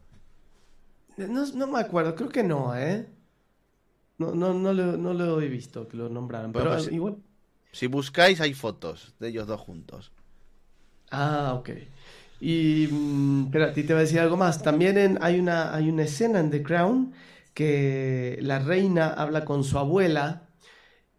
[1.18, 3.08] No, me acuerdo, creo que no, ¿eh?
[4.20, 6.52] No, no, no, lo, no lo he visto que lo nombraran.
[6.52, 7.18] pero pues, igual.
[7.72, 10.12] Si buscáis, hay fotos de ellos dos juntos.
[11.12, 11.70] Ah, ok.
[12.40, 14.62] Y mm, espera, ti te voy a decir algo más.
[14.62, 17.14] También hay, una, hay una escena en The Crown
[17.54, 20.50] que la reina habla con su abuela.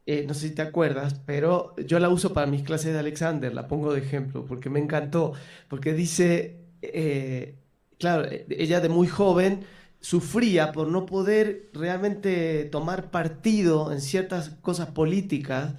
[0.07, 3.53] Eh, no sé si te acuerdas, pero yo la uso para mis clases de Alexander,
[3.53, 5.33] la pongo de ejemplo, porque me encantó.
[5.69, 7.59] Porque dice, eh,
[7.99, 9.67] claro, ella de muy joven
[10.01, 15.75] sufría por no poder realmente tomar partido en ciertas cosas políticas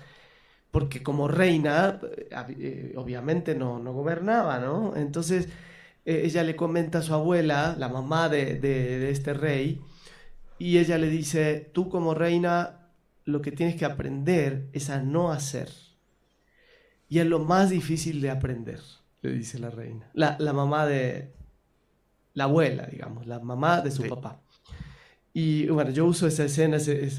[0.72, 2.00] porque como reina,
[2.60, 4.96] eh, obviamente no, no, gobernaba, ¿no?
[4.96, 5.50] Entonces
[6.06, 9.82] eh, ella le comenta a su abuela, la mamá de, este rey,
[10.58, 12.92] y ella le dice, tú como reina
[13.26, 15.70] lo que tienes que aprender es a no hacer.
[17.08, 18.80] Y es lo más difícil de aprender,
[19.22, 20.10] le dice la reina.
[20.14, 21.34] La, mamá de...
[22.40, 24.40] La abuela, digamos, la mamá de su papá.
[25.34, 27.10] Y bueno, yo uso esa escena, ese,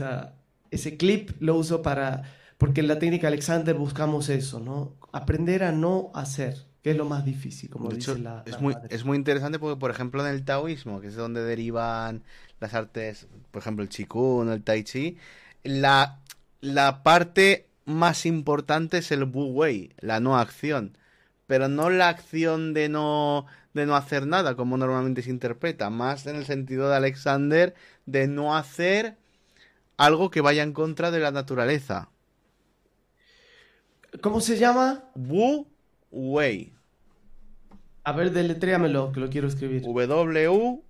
[0.71, 2.25] ese clip, lo uso para
[2.61, 4.93] porque en la técnica Alexander buscamos eso, ¿no?
[5.13, 9.03] Aprender a no hacer, que es lo más difícil, como dice la, es muy Es
[9.03, 12.23] muy interesante porque, por ejemplo, en el taoísmo, que es donde derivan
[12.61, 15.17] las artes, por ejemplo, el qigong, el tai chi,
[15.63, 16.21] la,
[16.61, 20.99] la parte más importante es el wu wei, la no acción,
[21.47, 26.27] pero no la acción de no de no hacer nada, como normalmente se interpreta, más
[26.27, 27.75] en el sentido de Alexander
[28.07, 29.17] de no hacer
[29.97, 32.09] algo que vaya en contra de la naturaleza.
[34.23, 35.05] ¿Cómo se llama?
[35.15, 35.67] Wu
[36.11, 36.73] Wei.
[38.03, 39.83] A ver, deletréamelo, que lo quiero escribir.
[39.83, 40.83] W-W-E-I.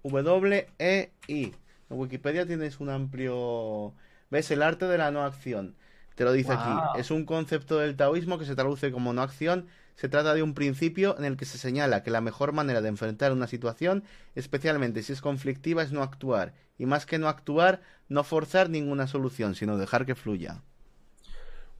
[1.90, 3.92] En Wikipedia tienes un amplio...
[4.30, 4.50] ¿Ves?
[4.52, 5.74] El arte de la no acción.
[6.14, 6.70] Te lo dice aquí.
[6.96, 9.66] Es un concepto del taoísmo que se traduce como no acción.
[9.96, 12.88] Se trata de un principio en el que se señala que la mejor manera de
[12.88, 16.54] enfrentar una situación, especialmente si es conflictiva, es no actuar.
[16.78, 20.62] Y más que no actuar, no forzar ninguna solución, sino dejar que fluya.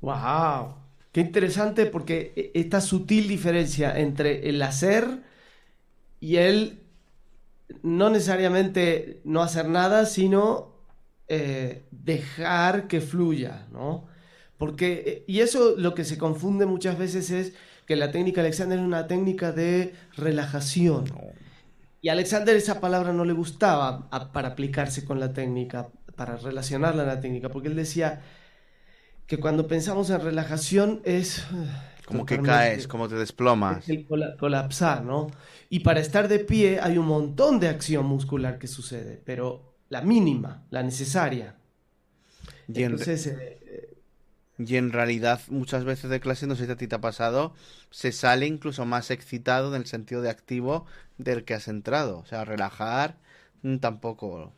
[0.01, 0.75] ¡Wow!
[1.13, 5.23] Qué interesante porque e, esta sutil diferencia entre el hacer
[6.21, 6.81] y el
[7.83, 10.75] no necesariamente no hacer nada, sino
[11.29, 14.09] eh, dejar que fluya, ¿no?
[14.59, 17.55] Porque, eh, y eso lo que se confunde muchas veces es
[17.91, 21.07] que la técnica Alexander es una técnica de relajación.
[22.01, 27.03] Y a Alexander esa palabra no le gustaba para aplicarse con la técnica, para relacionarla
[27.03, 28.23] a la técnica, porque él decía,
[29.27, 31.41] que cuando pensamos en relajación es...
[31.41, 31.43] Eh,
[32.07, 33.89] como que caes, como te desplomas.
[33.89, 34.07] el
[34.39, 35.27] colapsar, ¿no?
[35.69, 40.03] Y para estar de pie hay un montón de acción muscular que sucede, pero la
[40.03, 41.57] mínima, la necesaria.
[42.69, 43.60] Entonces, eh,
[44.67, 47.55] y en realidad muchas veces de clase, no sé si a ti te ha pasado,
[47.91, 50.85] se sale incluso más excitado en el sentido de activo
[51.19, 52.19] del que has entrado.
[52.19, 53.17] O sea, relajar
[53.63, 54.53] mm, tampoco.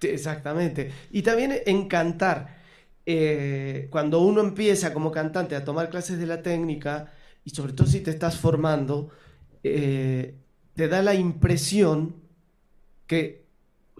[0.00, 0.92] Exactamente.
[1.10, 2.56] Y también en cantar.
[3.04, 7.12] Eh, cuando uno empieza como cantante a tomar clases de la técnica,
[7.44, 9.10] y sobre todo si te estás formando,
[9.64, 10.34] eh,
[10.74, 12.14] te da la impresión
[13.06, 13.47] que,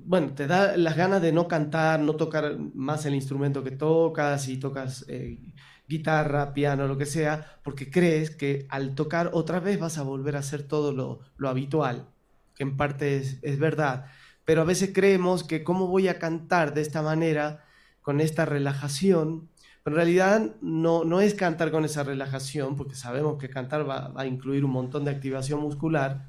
[0.08, 4.48] bueno, te da las ganas de no cantar, no tocar más el instrumento que tocas,
[4.48, 5.38] y tocas eh,
[5.86, 10.36] guitarra, piano, lo que sea, porque crees que al tocar otra vez vas a volver
[10.36, 12.06] a hacer todo lo, habitual,
[12.54, 14.06] que en parte es, verdad.
[14.46, 17.66] Pero a veces creemos que cómo voy a cantar de esta manera,
[18.00, 19.50] con esta relajación,
[19.84, 24.24] en realidad no, no es cantar con esa relajación, porque sabemos que cantar va, a
[24.24, 26.28] incluir un montón de activación muscular,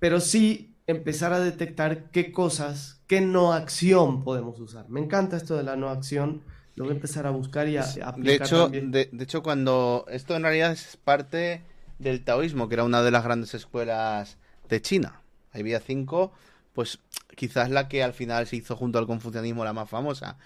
[0.00, 4.88] pero sí empezar a detectar qué cosas, qué no acción podemos usar.
[4.88, 6.42] Me encanta esto de la no acción,
[6.74, 10.06] lo voy a empezar a buscar y a, aplicar de hecho, De, de, hecho, cuando
[10.08, 11.62] esto en realidad es parte
[11.98, 15.20] del taoísmo, que era una de las grandes escuelas de China.
[15.52, 16.32] Había cinco
[16.72, 16.98] pues
[17.36, 20.38] quizás la que al final se hizo junto al confucianismo la más famosa.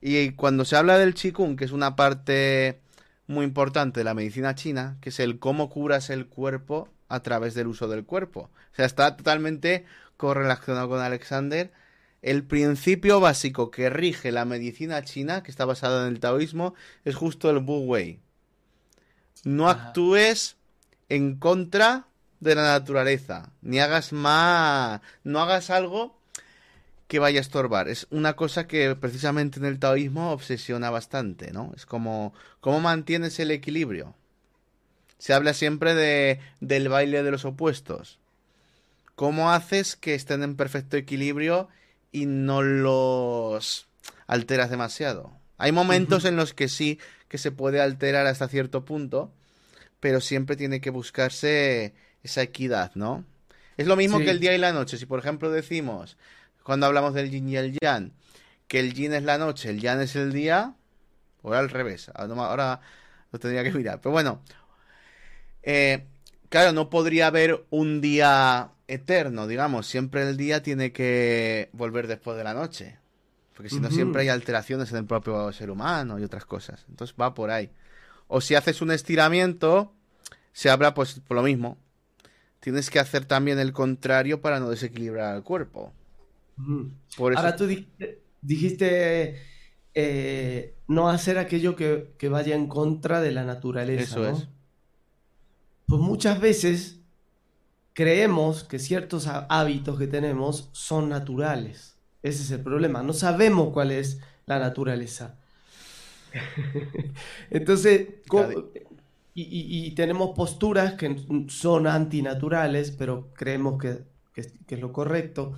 [0.00, 2.80] Y cuando se habla del Qigong, que es una parte
[3.26, 7.54] muy importante de la medicina china, que es el cómo curas el cuerpo a través
[7.54, 8.50] del uso del cuerpo.
[8.72, 9.84] O sea, está totalmente
[10.16, 11.72] correlacionado con Alexander.
[12.22, 17.16] El principio básico que rige la medicina china, que está basada en el taoísmo, es
[17.16, 18.20] justo el Wu Wei.
[19.44, 20.56] No actúes
[21.08, 22.06] en contra
[22.38, 26.16] de la naturaleza, ni hagas más, no hagas algo
[27.08, 27.88] que vaya a estorbar.
[27.88, 31.72] Es una cosa que precisamente en el taoísmo obsesiona bastante, ¿no?
[31.74, 34.14] Es como cómo mantienes el equilibrio.
[35.20, 38.18] Se habla siempre de del baile de los opuestos.
[39.14, 41.68] ¿Cómo haces que estén en perfecto equilibrio
[42.10, 43.86] y no los
[44.26, 45.36] alteras demasiado?
[45.58, 49.30] Hay momentos en los que sí que se puede alterar hasta cierto punto,
[50.00, 53.26] pero siempre tiene que buscarse esa equidad, ¿no?
[53.76, 54.96] Es lo mismo que el día y la noche.
[54.96, 56.16] Si, por ejemplo, decimos,
[56.62, 58.12] cuando hablamos del yin y el yang,
[58.68, 60.74] que el yin es la noche, el yang es el día,
[61.42, 62.10] o al revés.
[62.14, 62.80] Ah, ahora
[63.32, 64.00] lo tendría que mirar.
[64.00, 64.42] Pero bueno,
[65.62, 66.06] eh,
[66.48, 69.86] claro, no podría haber un día eterno, digamos.
[69.86, 72.98] Siempre el día tiene que volver después de la noche.
[73.54, 76.84] Porque si no, siempre hay alteraciones en el propio ser humano y otras cosas.
[76.88, 77.70] Entonces va por ahí.
[78.26, 79.92] O si haces un estiramiento,
[80.52, 81.76] se habla pues por lo mismo
[82.60, 85.92] tienes que hacer también el contrario para no desequilibrar al cuerpo.
[87.18, 87.66] Ahora tú
[88.42, 89.40] dijiste,
[89.94, 94.02] eh, no hacer aquello que, vaya en contra de la naturaleza.
[94.02, 94.48] Eso es.
[95.90, 97.00] Pues muchas veces
[97.94, 101.96] creemos que ciertos hábitos que tenemos son naturales.
[102.22, 103.02] Ese es el problema.
[103.02, 105.34] No sabemos cuál es la naturaleza.
[107.50, 108.06] Entonces,
[109.34, 111.16] y, tenemos posturas que
[111.48, 114.04] son antinaturales, pero creemos que,
[114.36, 115.54] es lo correcto.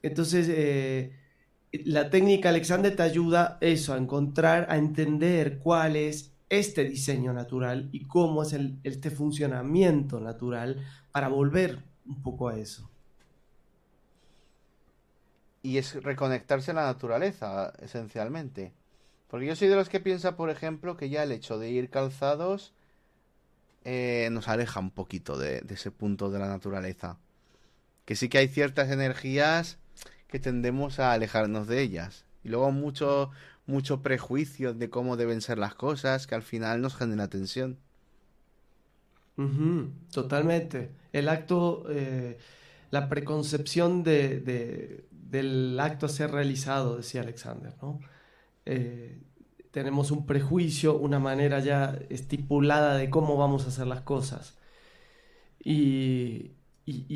[0.00, 1.12] Entonces, eh,
[1.84, 7.88] la técnica Alexander te ayuda eso, a encontrar, a entender cuál es este diseño natural
[7.92, 12.88] y cómo es este funcionamiento natural para volver un poco a eso.
[15.62, 18.72] Y es reconectarse a la naturaleza, esencialmente.
[19.28, 21.90] Porque yo soy de los que piensa, por ejemplo, que ya el hecho de ir
[21.90, 22.72] calzados
[23.84, 27.18] eh, nos aleja un poquito de, ese punto de la naturaleza.
[28.04, 29.78] Que sí que hay ciertas energías
[30.28, 32.24] que tendemos a alejarnos de ellas.
[32.44, 33.30] Y luego mucho,
[33.66, 37.78] mucho prejuicio de cómo deben ser las cosas que al final nos genera tensión.
[40.12, 40.90] totalmente.
[41.12, 42.38] El acto, eh,
[42.90, 48.00] la preconcepción de, del acto a ser realizado, decía Alexander, ¿no?
[48.64, 49.20] Eh,
[49.70, 54.56] tenemos un prejuicio, una manera ya estipulada de cómo vamos a hacer las cosas.
[55.62, 56.52] Y,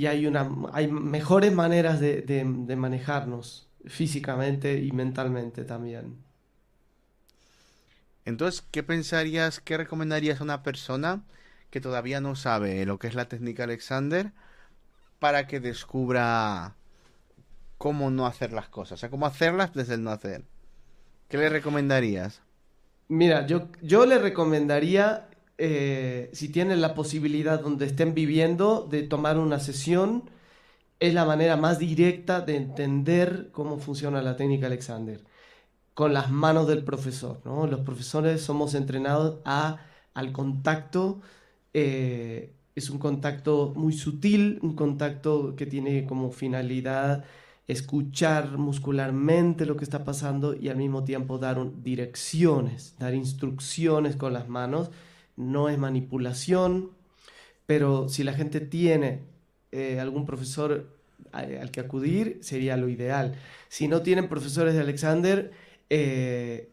[0.07, 2.45] hay, una, hay mejores maneras de,
[2.77, 6.19] manejarnos físicamente y mentalmente también.
[8.31, 11.23] Entonces, ¿qué pensarías, qué recomendarías a una persona
[11.71, 14.33] que todavía no sabe lo que es la técnica Alexander
[15.19, 16.77] para que descubra
[17.77, 18.93] cómo no hacer las cosas?
[18.93, 20.45] O sea, cómo hacerlas desde el no hacer.
[21.29, 22.41] ¿Qué le recomendarías?
[23.09, 29.39] Mira, yo, yo le recomendaría, eh, si tienen la posibilidad donde estén viviendo, de tomar
[29.39, 30.31] una sesión.
[31.01, 35.21] Es la manera más directa de entender cómo funciona la técnica Alexander,
[35.95, 37.41] con las manos del profesor.
[37.45, 37.67] ¿no?
[37.67, 39.79] Los profesores somos entrenados a,
[40.15, 41.21] al contacto.
[41.75, 47.25] Eh, es un contacto muy sutil, un contacto que tiene como finalidad
[47.71, 54.33] escuchar muscularmente lo que está pasando y al mismo tiempo dar direcciones, dar instrucciones con
[54.33, 54.91] las manos.
[55.37, 56.91] No es manipulación,
[57.67, 59.23] pero si la gente tiene
[59.71, 60.99] eh, algún profesor
[61.33, 63.37] eh, al que acudir, sería lo ideal.
[63.69, 65.53] Si no tienen profesores de Alexander,
[65.91, 66.71] eh,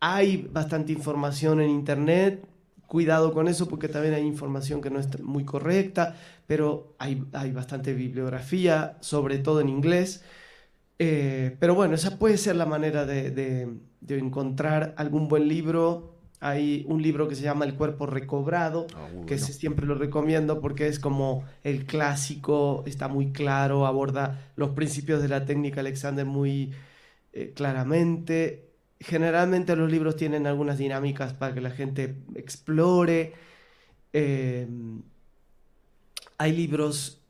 [0.00, 2.44] hay bastante información en Internet,
[2.86, 6.16] cuidado con eso porque también hay información que no es muy correcta,
[6.46, 10.24] pero hay, hay bastante bibliografía, sobre todo en inglés.
[10.98, 16.14] Eh, pero bueno, esa puede ser la manera de, de, encontrar algún buen libro.
[16.40, 20.86] Hay un libro que se llama El cuerpo recobrado, ah, que siempre lo recomiendo porque
[20.86, 26.72] es como el clásico, está muy claro, aborda los principios de la técnica Alexander muy
[27.38, 28.66] eh, claramente
[29.00, 33.34] generalmente los libros tienen algunas dinámicas para que la gente explore.
[34.12, 34.66] Eh,
[36.38, 37.20] hay libros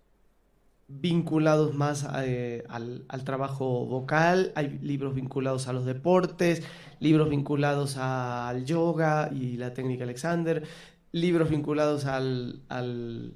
[0.88, 6.62] vinculados más eh, al, trabajo vocal, hay libros vinculados a los deportes,
[7.00, 10.62] libros vinculados al yoga y la técnica Alexander,
[11.10, 13.34] libros vinculados al, al,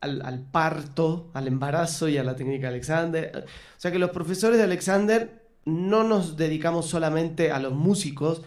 [0.00, 3.44] al parto, al embarazo y a la técnica Alexander.
[3.76, 8.42] O sea que los profesores de Alexander no nos dedicamos solamente a los músicos,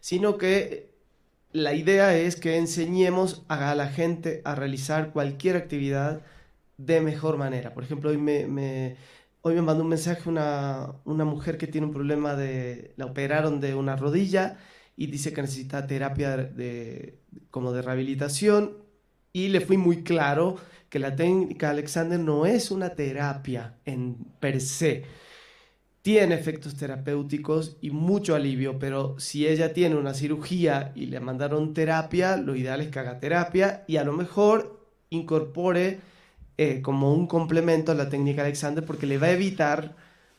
[0.00, 0.90] sino que
[1.52, 6.22] la idea es que enseñemos a la gente a realizar cualquier actividad
[6.78, 7.74] de mejor manera.
[7.74, 8.96] Por ejemplo, hoy me,
[9.42, 12.94] hoy me mandó un mensaje una, una, mujer que tiene un problema de...
[12.96, 14.58] la operaron de una rodilla
[14.96, 17.18] y dice que necesita terapia de,
[17.50, 18.78] como de rehabilitación
[19.32, 20.56] y le fui muy claro
[20.88, 25.04] que la técnica Alexander no es una terapia en per se
[26.02, 31.74] tiene efectos terapéuticos y mucho alivio, pero si ella tiene una cirugía y le mandaron
[31.74, 36.00] terapia, lo ideal es que haga terapia y a lo mejor incorpore
[36.56, 39.96] eh, como un complemento a la técnica Alexander porque le va a evitar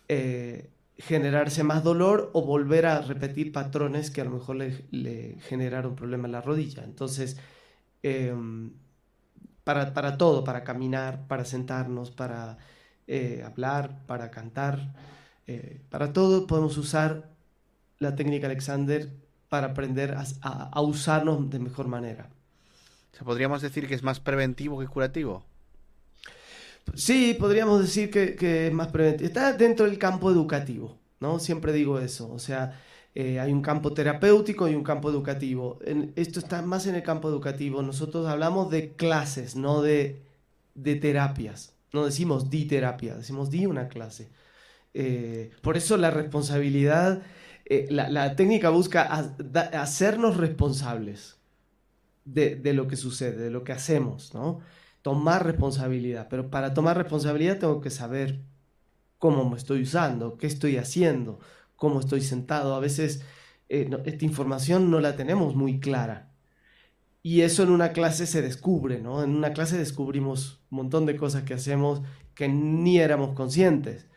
[0.08, 5.96] eh, generarse más dolor o volver a repetir patrones que a lo mejor le, generaron
[5.96, 6.84] problema en la rodilla.
[6.84, 7.38] Entonces,
[8.04, 8.74] em,
[9.64, 12.58] para, para, todo, para caminar, para sentarnos, para
[13.08, 14.94] eh, hablar, para cantar.
[15.52, 17.30] Eh, para todo podemos usar
[18.00, 19.10] la técnica Alexander
[19.50, 22.30] para aprender a, usarnos de mejor manera.
[23.26, 25.44] ¿Podríamos decir que es más preventivo que curativo?
[26.96, 29.28] Sí, podríamos decir que, es más preventivo.
[29.28, 31.38] Está dentro del campo educativo, ¿no?
[31.38, 32.32] Siempre digo eso.
[32.32, 32.80] O sea,
[33.14, 35.78] eh, hay un campo terapéutico y un campo educativo.
[36.16, 37.82] esto está más en el campo educativo.
[37.82, 40.22] Nosotros hablamos de clases, no de,
[40.76, 41.74] de terapias.
[41.92, 44.30] No decimos di terapia, decimos di una clase.
[44.94, 47.22] Eh, por eso la responsabilidad,
[47.66, 49.04] eh, la, técnica busca
[49.74, 51.40] hacernos responsables
[52.26, 54.60] de, lo que sucede, de lo que hacemos, ¿no?
[55.02, 56.28] Tomar responsabilidad.
[56.30, 58.42] Pero para tomar responsabilidad tengo que saber
[59.18, 61.40] cómo me estoy usando, qué estoy haciendo,
[61.76, 62.76] cómo estoy sentado.
[62.76, 63.24] A veces
[63.70, 66.32] eh, esta información no la tenemos muy clara.
[67.24, 69.24] Y eso en una clase se descubre, ¿no?
[69.24, 72.02] En una clase descubrimos un montón de cosas que hacemos
[72.36, 74.08] que ni éramos conscientes.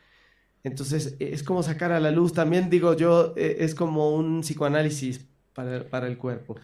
[0.65, 4.41] Entonces, e, es como sacar a la luz, también digo yo, e, es como un
[4.41, 6.57] psicoanálisis para, el cuerpo.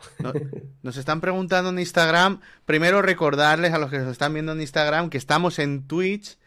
[0.82, 5.10] nos están preguntando en Instagram, primero recordarles a los que nos están viendo en Instagram
[5.10, 6.38] que estamos en Twitch,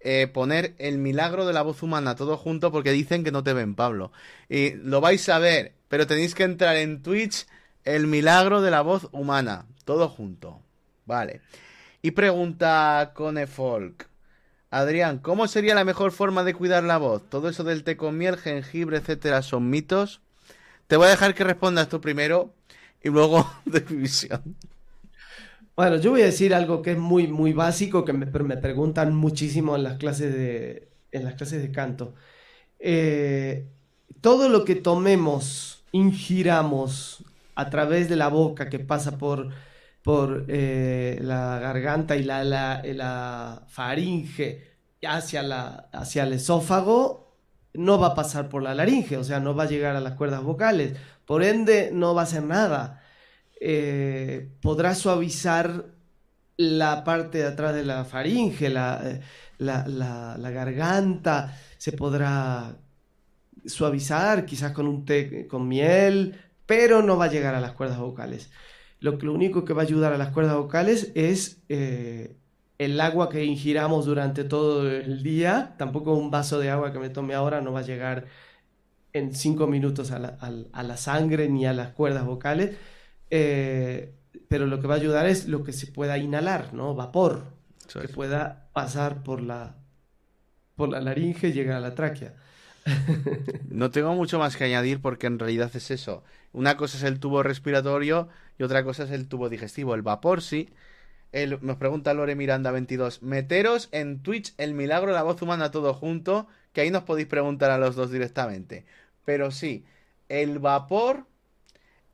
[0.00, 3.54] eh, poner el milagro de la voz humana todo junto porque dicen que no te
[3.54, 4.12] ven, Pablo.
[4.48, 7.46] Y lo vais a ver, pero tenéis que entrar en Twitch,
[7.84, 10.60] el milagro de la voz humana, todo junto.
[11.06, 11.40] Vale.
[12.02, 14.06] Y pregunta Conefolk.
[14.78, 17.22] Adrián, ¿cómo sería la mejor forma de cuidar la voz?
[17.28, 20.20] Todo eso del té con miel, jengibre, etcétera, son mitos.
[20.86, 22.54] Te voy a dejar que respondas tú primero
[23.02, 24.56] y luego de mi visión.
[25.74, 29.14] Bueno, yo voy a decir algo que es muy, muy básico, que me, me preguntan
[29.14, 32.14] muchísimo en las clases de, en las clases de canto.
[32.78, 33.66] Eh,
[34.20, 39.50] todo lo que tomemos, ingiramos a través de la boca que pasa por
[40.06, 47.36] por eh, la garganta y la, la, faringe hacia, la, hacia el esófago,
[47.74, 50.14] no va a pasar por la laringe, o sea, no va a llegar a las
[50.14, 50.96] cuerdas vocales.
[51.24, 53.02] Por ende, no va a hacer nada.
[53.60, 55.86] Eh, podrá suavizar
[56.56, 59.20] la parte de atrás de la faringe, la, eh,
[59.58, 62.76] la, garganta, se podrá
[63.64, 67.98] suavizar quizás con un té con miel, pero no va a llegar a las cuerdas
[67.98, 68.52] vocales
[69.00, 72.36] lo, lo único que va a ayudar a las cuerdas vocales es eh,
[72.78, 75.74] el agua que ingiramos durante todo el día.
[75.78, 78.26] Tampoco un vaso de agua que me tome ahora no va a llegar
[79.12, 82.76] en cinco minutos a la, sangre ni a las cuerdas vocales.
[83.30, 84.14] Eh,
[84.48, 86.94] pero lo que va a ayudar es lo que se pueda inhalar, ¿no?
[86.94, 87.44] Vapor,
[88.00, 89.76] que pueda pasar por la,
[90.76, 92.34] por la laringe llega a la tráquea.
[93.68, 96.22] No tengo mucho más que añadir porque en realidad es eso.
[96.52, 98.28] Una cosa es el tubo respiratorio
[98.58, 99.94] y otra cosa es el tubo digestivo.
[99.94, 100.70] El vapor sí.
[101.60, 103.22] Nos pregunta Lore Miranda 22.
[103.22, 107.26] Meteros en Twitch el milagro de la voz humana todo junto, que ahí nos podéis
[107.26, 108.86] preguntar a los dos directamente.
[109.24, 109.84] Pero sí,
[110.28, 111.26] el vapor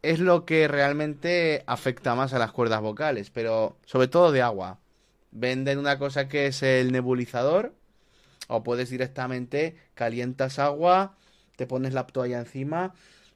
[0.02, 4.80] es lo que realmente afecta más a las cuerdas vocales, pero sobre todo de agua.
[5.30, 7.74] Venden una cosa que es el nebulizador,
[8.48, 11.16] o puedes directamente calientas agua,
[11.56, 12.94] te pones la toalla encima,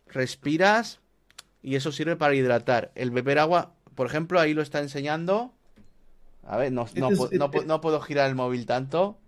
[0.09, 1.00] respiras
[1.62, 2.92] y eso sirve para hidratar.
[2.94, 5.52] El beber agua, por ejemplo, ahí lo está enseñando.
[6.44, 9.18] A ver, no, no, Este no pu- no puedo girar el móvil tanto.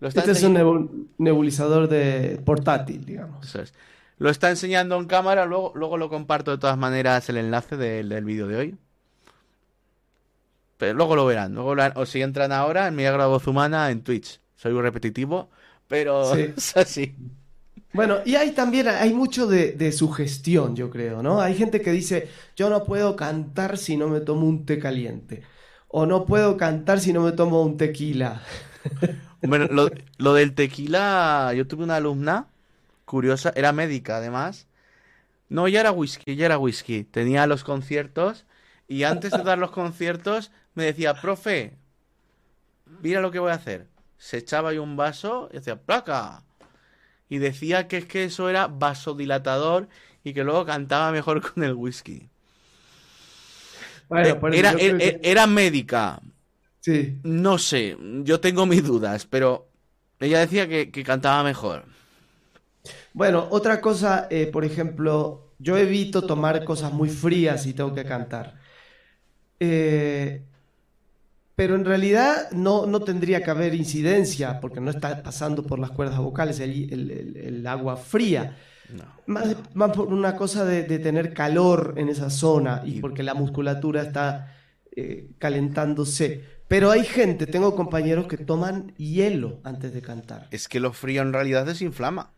[0.00, 3.46] Lo está Este es un enseñando- nebu- nebulizador de portátil, digamos.
[3.46, 3.74] Eso es.
[4.18, 8.08] Lo está enseñando en cámara, luego, luego lo comparto de todas maneras el enlace del,
[8.08, 8.76] del vídeo de hoy.
[10.78, 11.96] Pero luego lo verán, luego lo verán.
[11.98, 14.40] O si entran ahora en la Voz Humana en Twitch.
[14.62, 15.50] Soy muy repetitivo,
[15.88, 16.54] pero Sí.
[16.56, 17.16] es así.
[17.92, 21.40] Bueno, y hay también, hay mucho de, de sugestión, yo creo, ¿no?
[21.42, 25.42] Hay gente que dice, yo no puedo cantar si no me tomo un té caliente.
[25.88, 28.42] O no puedo cantar si no me tomo un tequila.
[29.40, 32.48] Bueno, lo, lo del tequila, yo tuve una alumna
[33.06, 34.68] curiosa, era médica además.
[35.48, 37.04] No, ya era whisky, ya era whisky.
[37.04, 38.46] Tenía los conciertos
[38.88, 41.78] y antes de dar los conciertos me decía, profe,
[42.86, 43.88] mira lo que voy a hacer.
[44.26, 46.44] Se echaba ahí un vaso y decía, placa.
[47.28, 49.88] Y decía que es que eso era vasodilatador
[50.24, 52.28] y que luego cantaba mejor con el whisky.
[54.08, 56.20] Bueno, Eh, por eso era, yo creo era- que- era médica,
[56.80, 57.18] Sí.
[57.22, 59.68] no sé, yo tengo mis dudas, pero
[60.20, 61.86] ella decía que, que cantaba mejor.
[63.12, 68.04] Bueno, otra cosa, eh, por ejemplo, yo evito tomar cosas muy frías si tengo que
[68.04, 68.56] cantar.
[69.60, 70.42] Eh,
[71.62, 75.92] pero en realidad no, no tendría que haber incidencia, porque no está pasando por las
[75.92, 78.56] cuerdas vocales el, el- el- el agua fría.
[78.92, 79.04] No.
[79.26, 83.34] Más, más por una cosa de, de tener calor en esa zona y porque la
[83.34, 84.56] musculatura está
[84.96, 86.42] eh, calentándose.
[86.66, 90.48] Pero hay gente, tengo compañeros que toman hielo antes de cantar.
[90.50, 92.32] Es que lo frío en realidad desinflama.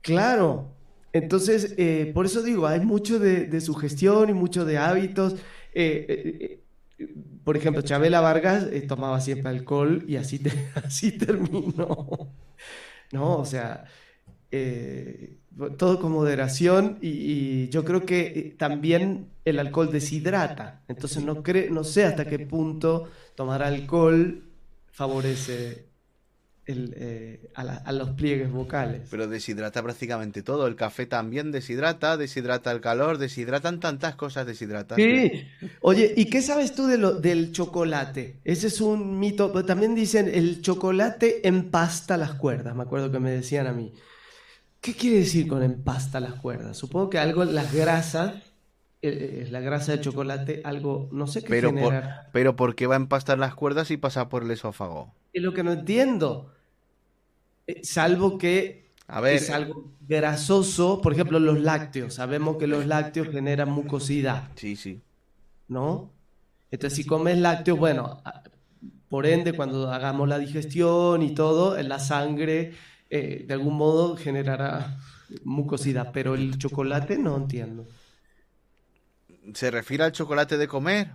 [0.00, 0.74] Claro.
[1.12, 5.36] Entonces, eh, por eso digo, hay mucho de, de sugestión y mucho de hábitos.
[5.74, 6.58] Eh,
[7.48, 10.52] por ejemplo, Chabela Vargas eh, tomaba siempre alcohol y así, te-
[10.84, 12.34] así terminó.
[13.12, 13.38] ¿No?
[13.38, 13.84] O sea,
[14.50, 15.38] eh,
[15.78, 17.08] todo con moderación y,
[17.66, 20.84] y yo creo que eh, también el alcohol deshidrata.
[20.88, 24.44] Entonces, no, cre- no sé hasta qué punto tomar alcohol
[24.92, 25.87] favorece
[26.68, 29.08] el, eh, a, la- a los pliegues vocales.
[29.10, 30.66] Pero deshidrata prácticamente todo.
[30.68, 34.96] El café también deshidrata, deshidrata el calor, deshidratan tantas cosas, deshidratan.
[34.96, 35.48] Sí.
[35.80, 38.38] Oye, ¿y qué sabes tú de lo, del chocolate?
[38.44, 39.52] Ese es un mito.
[39.52, 42.76] pero También dicen el chocolate empasta las cuerdas.
[42.76, 43.92] Me acuerdo que me decían a mí.
[44.80, 46.76] ¿Qué quiere decir con empasta las cuerdas?
[46.76, 48.34] Supongo que algo, las grasas,
[49.02, 52.30] eh, eh, la grasa de chocolate, algo, no sé qué Pero por, genera.
[52.32, 55.14] pero ¿por qué va a empastar las cuerdas y pasa por el esófago?
[55.32, 56.52] Es lo que no entiendo.
[57.68, 62.14] Eh, salvo que A ver, es algo grasoso, por ejemplo, los lácteos.
[62.14, 64.50] Sabemos que los lácteos generan mucosidad.
[64.56, 65.00] sí, sí.
[65.68, 66.12] ¿no?
[66.70, 68.42] Entonces, si comes lácteos, bueno, a-
[69.08, 72.74] por ende, cuando hagamos la digestión y todo, en la sangre,
[73.10, 74.98] eh, de algún modo generará
[75.44, 77.86] mucosidad, pero el chocolate no entiendo.
[79.54, 81.10] ¿Se refiere al chocolate de comer?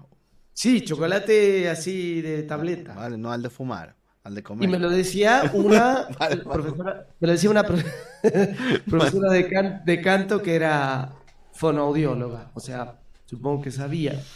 [0.53, 2.93] Sí, chocolate así de tableta.
[2.95, 7.27] Vale, no al de fumar, al de Y me lo decía una Vale, profesora, me
[7.27, 7.77] lo decía una pro-
[8.89, 11.13] profesora de, can- de canto que era
[11.51, 14.33] fonoaudióloga, o sea, supongo que sabía.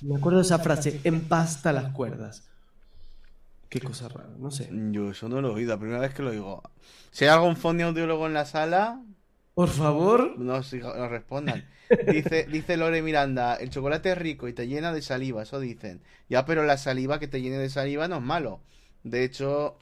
[0.00, 2.50] Me acuerdo de esa frase, empasta las cuerdas.
[3.68, 4.76] Qué cosa rara, no sé.
[4.92, 6.62] Yo eso no lo he oído, la primera vez que lo oigo.
[7.10, 9.02] Si hay algún fonoaudiólogo en la sala,
[9.54, 11.68] Por favor, nos, nos respondan.
[12.02, 16.02] Dice, dice Lore Miranda, el chocolate es rico y te llena de saliva, eso dicen.
[16.28, 18.60] Ya, pero la saliva que te llene de saliva no es malo.
[19.10, 19.76] De hecho,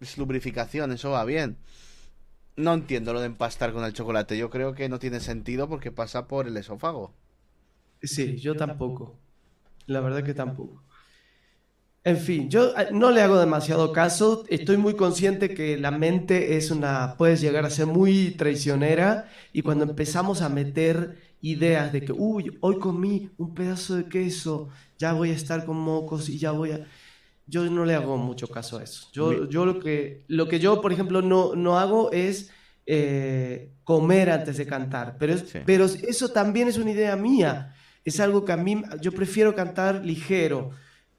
[0.00, 1.58] es lubrificación, eso va bien.
[2.56, 4.36] No entiendo lo de empastar con el chocolate.
[4.36, 7.14] Yo creo que no tiene sentido porque pasa por el esófago.
[8.02, 9.18] sí, yo tampoco.
[9.86, 10.82] La verdad que tampoco.
[12.04, 14.44] En fin, yo eh, no le hago demasiado caso.
[14.48, 19.62] Estoy muy consciente que la mente es una, puedes llegar a ser muy traicionera y
[19.62, 24.68] cuando empezamos a meter ideas de que, uy, hoy comí un pedazo de queso,
[24.98, 26.86] ya voy a estar con mocos y ya voy a...
[27.46, 29.08] Yo no le hago mucho caso a eso.
[29.12, 32.50] Yo, yo lo que, lo que yo, por ejemplo, no, no hago es
[32.86, 35.58] eh, comer antes de cantar, pero, es- Sí.
[35.64, 37.74] pero eso también es una idea mía.
[38.04, 40.70] Es algo que a mí, yo prefiero cantar ligero.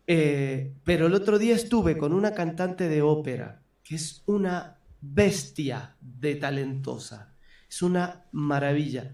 [0.06, 5.96] Eh, pero el otro día estuve con una cantante de ópera que es una bestia
[6.02, 7.34] de talentosa.
[7.70, 9.14] Es una maravilla.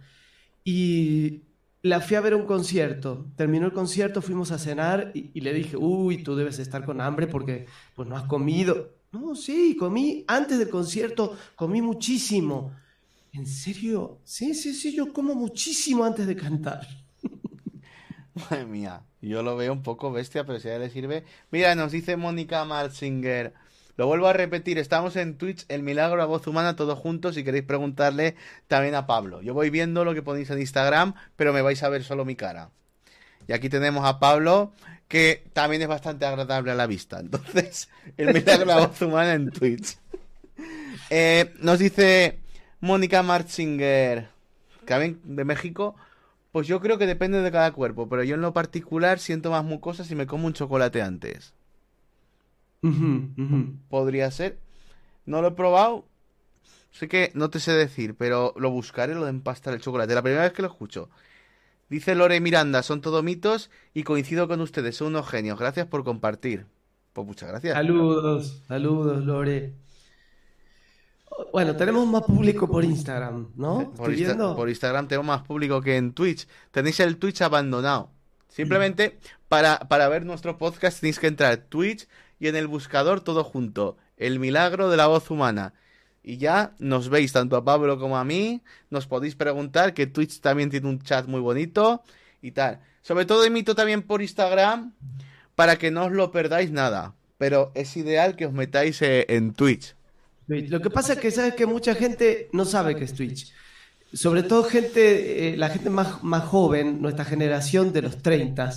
[0.64, 1.44] Y
[1.82, 3.26] la fui a ver un concierto.
[3.36, 7.28] Terminó el concierto, fuimos a cenar y, le dije, uy, tú debes estar con hambre
[7.28, 7.66] porque
[7.96, 8.94] pues no has comido.
[9.12, 12.74] No, sí, comí antes del concierto, comí muchísimo.
[13.32, 14.20] ¿En serio?
[14.24, 16.88] Sí, sí, sí, yo como muchísimo antes de cantar.
[18.34, 21.24] Madre mía, yo lo veo un poco bestia, pero si a ella le sirve.
[21.52, 23.54] Mira, nos dice Mónica Marzinger.
[24.00, 27.44] Lo vuelvo a repetir, estamos en Twitch, El Milagro a Voz Humana, todos juntos, si
[27.44, 28.38] queréis preguntarle
[28.70, 29.42] también a Pablo.
[29.42, 32.38] Yo voy viendo lo que ponéis en Instagram, pero me vais a ver solo mi
[32.38, 32.70] cara.
[33.46, 34.72] Y aquí tenemos a Pablo,
[35.10, 37.20] que también es bastante agradable a la vista.
[37.20, 39.98] Entonces, El Milagro a Voz Humana en Twitch.
[41.10, 42.40] Eh, nos dice
[42.80, 44.30] Mónica Marzinger,
[44.86, 45.98] que de México.
[46.54, 49.66] Pues yo creo que depende de cada cuerpo, pero yo en lo particular siento más
[49.66, 51.54] mucosas si me como un chocolate antes.
[53.90, 54.60] Podría ser.
[55.26, 56.06] No lo he probado.
[56.92, 60.16] Sé que no te sé decir, pero lo buscaré lo de empastar el chocolate.
[60.16, 61.10] La primera vez que lo escucho.
[61.90, 65.58] Dice Lore Miranda, son todo mitos y coincido con ustedes, son unos genios.
[65.60, 66.68] Gracias por compartir.
[67.14, 67.74] Pues muchas gracias.
[67.74, 69.74] Saludos, saludos, Lore.
[71.52, 73.92] Bueno, tenemos más público por Instagram, ¿no?
[73.96, 76.48] Por, por Instagram tenemos más público que en Twitch.
[76.72, 78.12] Tenéis el Twitch abandonado.
[78.50, 82.08] Simplemente para, para ver nuestro podcast tenéis que entrar a Twitch
[82.40, 83.98] y en el buscador todo junto.
[84.18, 85.74] El milagro de la voz humana.
[86.24, 88.62] Y ya nos veis tanto a Pablo como a mí.
[88.90, 92.04] Nos podéis preguntar que Twitch también tiene un chat muy bonito
[92.42, 92.80] y tal.
[93.02, 94.94] Sobre todo emito también por Instagram
[95.56, 97.16] para que no os lo perdáis nada.
[97.38, 99.96] Pero es ideal que os metáis eh, en Twitch.
[100.48, 103.54] Lo que pasa es que sabes que mucha gente no sabe que es Twitch.
[104.12, 108.74] Sobre todo gente, eh, la gente más, más joven, nuestra generación de los 30,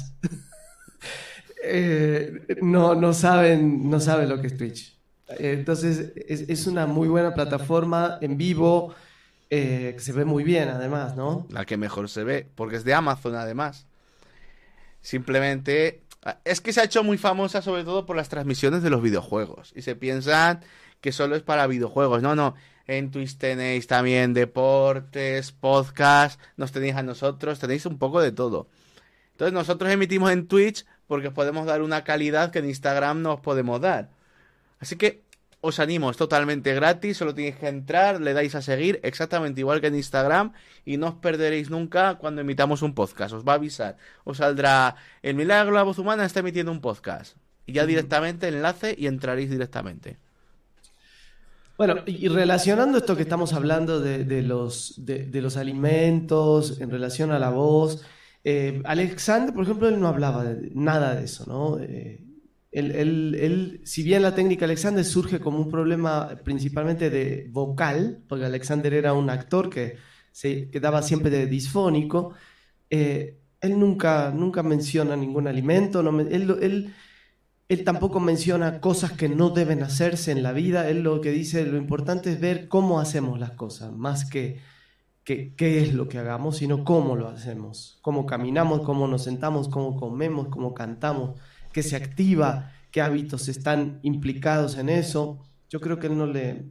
[1.62, 4.98] eh, no, no, saben, no saben lo que es Twitch.
[5.38, 8.94] Entonces es, es una muy buena plataforma en vivo,
[9.50, 11.46] eh, que se ve muy bien además, ¿no?
[11.50, 13.86] La que mejor se ve, porque es de Amazon además.
[15.00, 16.02] Simplemente
[16.44, 19.72] es que se ha hecho muy famosa sobre todo por las transmisiones de los videojuegos.
[19.74, 20.60] Y se piensan
[21.00, 22.22] que solo es para videojuegos.
[22.22, 22.54] No, no.
[22.86, 28.68] En Twitch tenéis también deportes, podcast, nos tenéis a nosotros, tenéis un poco de todo.
[29.32, 33.34] Entonces nosotros emitimos en Twitch porque os podemos dar una calidad que en Instagram no
[33.34, 34.08] os podemos dar.
[34.80, 35.24] Así que
[35.60, 39.82] os animo, es totalmente gratis, solo tenéis que entrar, le dais a seguir, exactamente igual
[39.82, 40.54] que en Instagram,
[40.86, 43.34] y no os perderéis nunca cuando emitamos un podcast.
[43.34, 47.36] Os va a avisar, os saldrá El Milagro la Voz Humana está emitiendo un podcast.
[47.66, 50.16] Y ya directamente enlace y entraréis directamente.
[51.76, 57.38] Bueno, y relacionando esto que estamos hablando de, los, de, los alimentos en relación a
[57.38, 58.02] la voz,
[58.44, 61.78] eh, Alexander, por ejemplo, él no hablaba de, nada de eso, ¿no?
[61.78, 62.24] Eh,
[62.72, 68.94] él, si bien la técnica Alexander surge como un problema principalmente de vocal, porque Alexander
[68.94, 69.96] era un actor que
[70.32, 72.32] se quedaba siempre de disfónico,
[72.88, 76.94] eh, él nunca, nunca menciona ningún alimento, no, él, él
[77.72, 80.90] él tampoco menciona cosas que no deben hacerse en la vida.
[80.90, 84.60] Él lo que dice, lo importante es ver cómo hacemos las cosas, más que,
[85.24, 89.96] qué es lo que hagamos, sino cómo lo hacemos, cómo caminamos, cómo nos sentamos, cómo
[89.96, 91.38] comemos, cómo cantamos,
[91.72, 95.38] qué se activa, qué hábitos están implicados en eso.
[95.70, 96.64] Yo creo que él no le,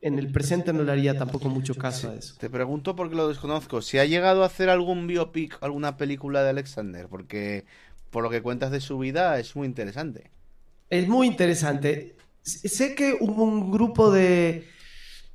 [0.00, 2.34] en el presente no le haría tampoco mucho caso a eso.
[2.38, 6.50] Te pregunto porque lo desconozco, si ha llegado a hacer algún biopic, alguna película de
[6.50, 7.64] Alexander, porque
[8.10, 10.30] por lo que cuentas de su vida, es muy interesante.
[10.88, 12.16] Es muy interesante.
[12.42, 14.66] Sé que hubo un grupo de,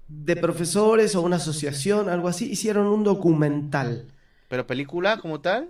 [0.07, 4.05] de profesores o una asociación, algo así, hicieron un documental.
[4.47, 5.69] ¿Pero película como tal?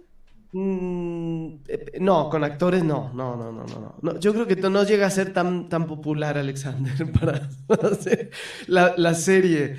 [0.52, 5.06] Mm, eh, no, con actores no, no, no, no, no, Yo creo que no llega
[5.06, 7.50] a ser tan, tan popular Alexander para,
[7.92, 8.32] hacer
[8.68, 9.78] la, serie,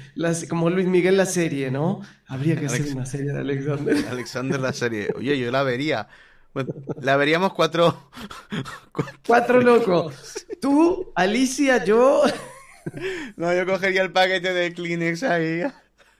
[0.48, 2.02] como Luis Miguel la serie, ¿no?
[2.26, 3.96] Habría que hacer una serie de Alexander.
[4.10, 5.08] Alexander la serie.
[5.16, 6.08] Oye, yo la vería
[7.00, 8.10] la veríamos cuatro.
[9.26, 10.46] Cuatro locos.
[10.60, 12.22] Tú, Alicia, yo.
[13.36, 15.62] No, yo cogería el paquete de Kleenex ahí.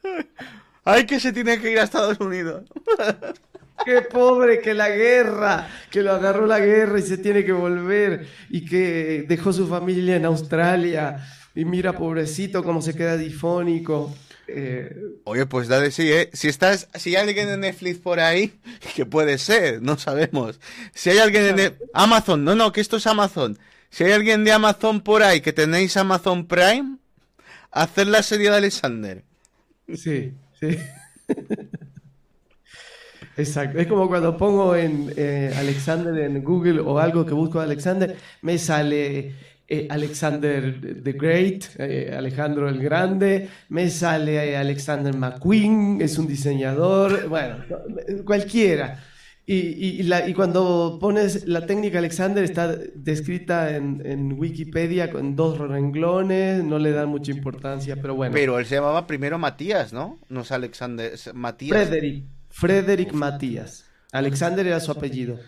[0.84, 2.64] Ay, que se tiene que ir a Estados Unidos.
[3.84, 8.26] Qué pobre, que la guerra, que lo agarró la guerra y se tiene que volver
[8.48, 14.14] y que dejó su familia en Australia y mira, pobrecito, cómo se queda difónico.
[14.48, 16.30] Eh, Oye, pues dale sí, ¿eh?
[16.32, 18.58] Si estás, si hay alguien en Netflix por ahí,
[18.94, 20.60] que puede ser, no sabemos.
[20.94, 23.58] Si hay alguien en Amazon, no, no, que esto es Amazon.
[23.96, 26.98] Si hay alguien de Amazon por ahí que tenéis Amazon Prime,
[27.70, 29.24] hacer la serie de Alexander.
[29.88, 30.76] Sí, sí.
[33.38, 33.78] Exacto.
[33.78, 38.58] Es como cuando pongo en eh, Alexander en Google o algo que busco Alexander, me
[38.58, 39.34] sale
[39.66, 47.30] eh, Alexander the Great, eh, Alejandro el Grande, me sale Alexander McQueen, es un diseñador,
[47.30, 47.64] bueno,
[48.26, 49.02] cualquiera.
[49.48, 56.64] Y, y, cuando pones la técnica Alexander está descrita en, en, Wikipedia con dos renglones,
[56.64, 58.34] no le dan mucha importancia, pero bueno.
[58.34, 60.18] Pero él se llamaba primero Matías, ¿no?
[60.28, 61.86] No es Alexander, es Matías.
[61.86, 63.84] Frederick, Frederick Matías.
[64.10, 65.38] Alexander era su apellido.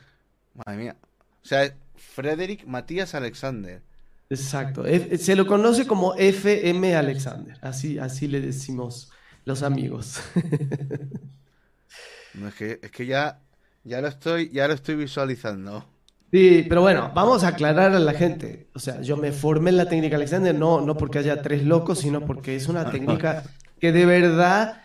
[0.55, 0.97] Madre mía.
[1.43, 3.83] O sea, Frederick Matías Alexander.
[4.31, 4.85] Exacto.
[4.85, 7.59] se lo conoce como FM Alexander.
[7.63, 9.11] Así, así le decimos
[9.45, 10.21] los amigos.
[12.35, 13.41] no, es que, es que ya,
[13.89, 15.85] ya lo estoy, ya lo estoy visualizando.
[16.31, 18.69] Sí, pero bueno, vamos a aclarar a la gente.
[18.75, 22.01] O sea, yo me formé en la técnica Alexander no, no porque haya tres locos,
[22.01, 23.45] sino porque es una técnica
[23.81, 24.83] que de verdad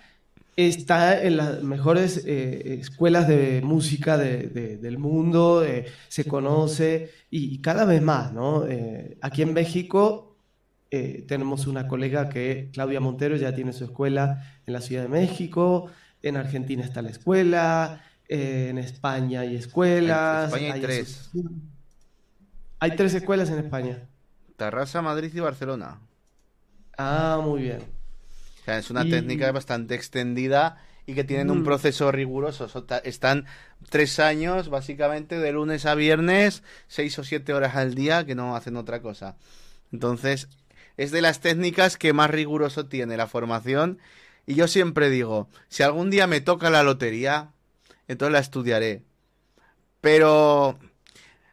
[0.56, 7.86] está en las mejores eh, escuelas de música del mundo, eh, se conoce y, cada
[7.86, 8.66] vez más, ¿no?
[8.68, 10.30] Eh, aquí en México
[11.28, 15.88] tenemos una colega que, Claudia Montero, ya tiene su escuela en la Ciudad de México,
[16.22, 20.52] en Argentina está la escuela, en España hay escuelas.
[20.52, 21.32] En España hay, tres.
[22.80, 24.08] Hay tres escuelas en España.
[24.58, 26.00] Tarrasa, Madrid y Barcelona.
[26.98, 28.04] Ah, muy bien
[28.66, 31.66] es una técnica bastante extendida y que tienen un mm.
[31.66, 32.68] proceso riguroso.
[33.04, 33.46] Están
[33.90, 38.56] tres años, básicamente, de lunes a viernes, seis o siete horas al día, que no
[38.56, 39.36] hacen otra cosa.
[39.92, 40.48] Entonces,
[40.96, 44.00] es de las técnicas que más riguroso tiene la formación.
[44.46, 47.52] Y yo siempre digo, si algún día me toca la lotería,
[48.08, 49.04] entonces la estudiaré.
[50.02, 50.78] Pero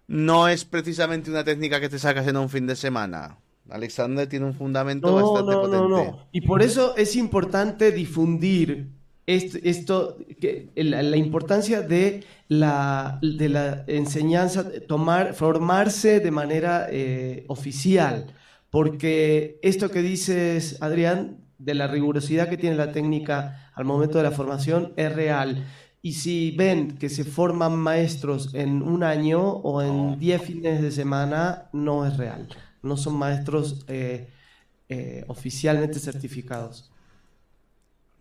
[0.06, 3.38] no es precisamente una técnica que te sacas en un fin de semana.
[3.68, 5.76] Alexander tiene un fundamento bastante potente.
[5.76, 6.26] No, no.
[6.32, 8.88] Y por eso es importante difundir
[9.26, 18.34] esto, que, la, importancia de la, de la enseñanza, tomar, formarse de manera eh, oficial.
[18.70, 24.24] Porque esto que dices, Adrián, de la rigurosidad que tiene la técnica al momento de
[24.24, 25.66] la formación es real.
[26.02, 30.90] Y si ven que se forman maestros en un año o en 10 fines de
[30.90, 32.48] semana, no es real
[32.82, 34.28] no son maestros eh,
[34.88, 36.90] eh, oficialmente certificados.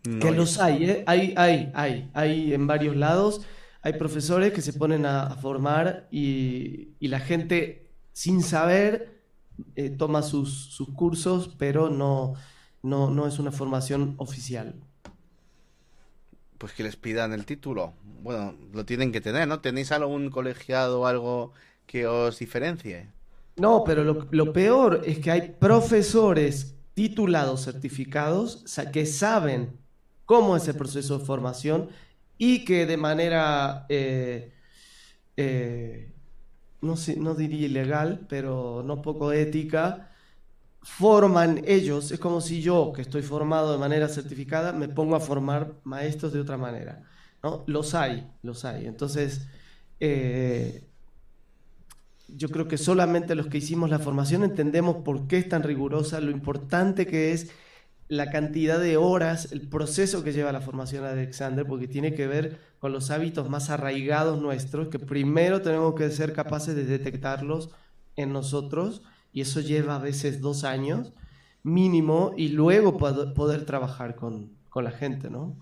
[0.02, 1.04] que los hay, ¿eh?
[1.06, 3.42] hay, hay, hay, hay en varios lados.
[3.82, 9.20] Hay profesores que se ponen a, formar y, la gente sin saber
[9.96, 12.34] toma sus, cursos, pero no,
[12.82, 14.74] no, no es una formación oficial.
[16.60, 17.94] Pues que les pidan el título.
[18.22, 19.60] Bueno, lo tienen que tener, ¿no?
[19.60, 21.54] ¿Tenéis algún colegiado o algo
[21.86, 23.08] que os diferencie?
[23.56, 29.78] No, pero lo, peor es que hay profesores titulados, certificados, que saben
[30.26, 31.88] cómo es el proceso de formación
[32.36, 34.52] y que de manera, eh,
[35.38, 36.12] eh,
[36.82, 40.09] no, no diría ilegal, pero no poco ética,
[40.82, 42.10] forman ellos.
[42.10, 46.32] Es como si yo, que estoy formado de manera certificada, me pongo a formar maestros
[46.32, 47.02] de otra manera.
[47.42, 47.64] ¿no?
[47.66, 48.86] Los hay, los hay.
[48.86, 49.46] Entonces,
[50.00, 50.84] eh,
[52.28, 56.20] yo creo que solamente los que hicimos la formación entendemos por qué es tan rigurosa,
[56.20, 57.50] lo importante que es
[58.08, 62.26] la cantidad de horas, el proceso que lleva la formación de Alexander, porque tiene que
[62.26, 67.70] ver con los hábitos más arraigados nuestros, que primero tenemos que ser capaces de detectarlos
[68.16, 69.02] en nosotros,
[69.32, 71.12] y eso lleva a veces dos años
[71.62, 75.56] mínimo, y luego poder, trabajar con, con la gente, ¿no?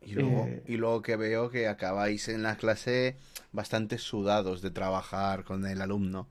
[0.00, 3.16] Eh, y luego, que veo que acabáis en la clase
[3.52, 6.28] bastante sudados de trabajar con el alumno.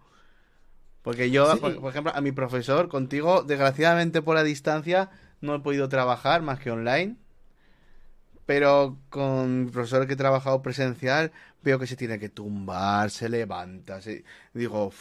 [1.01, 5.09] Porque yo, por, ejemplo, a mi profesor, contigo, desgraciadamente por la distancia,
[5.39, 7.15] no he podido trabajar más que online.
[8.45, 11.32] Pero con mi profesor que he trabajado presencial,
[11.63, 14.01] veo que se tiene que tumbar, se levanta.
[14.01, 14.26] Se...
[14.53, 14.91] Digo,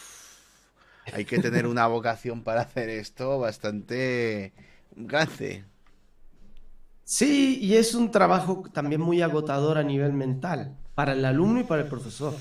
[1.13, 4.53] hay que tener una vocación para hacer esto bastante
[4.95, 5.65] grande.
[7.05, 11.65] Sí, y es un trabajo también muy agotador a nivel mental, para el alumno y
[11.65, 12.35] para el profesor.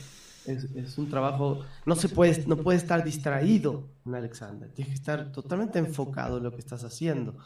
[0.46, 5.32] Es, un trabajo, no se puede, no puede estar distraído en Alexander, tienes que estar
[5.32, 7.38] totalmente enfocado en lo que estás haciendo.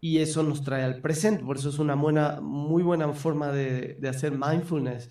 [0.00, 3.98] Y eso nos trae al presente, por eso es una buena, muy buena forma de,
[4.08, 5.10] hacer mindfulness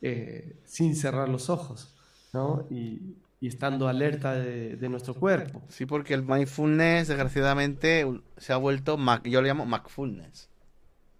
[0.00, 1.94] eh, sin cerrar los ojos,
[2.32, 2.66] ¿no?
[2.70, 3.14] Y,
[3.48, 5.62] estando alerta de, nuestro cuerpo.
[5.68, 10.48] Sí, porque el mindfulness, desgraciadamente, se ha vuelto, yo lo llamo Macfulness.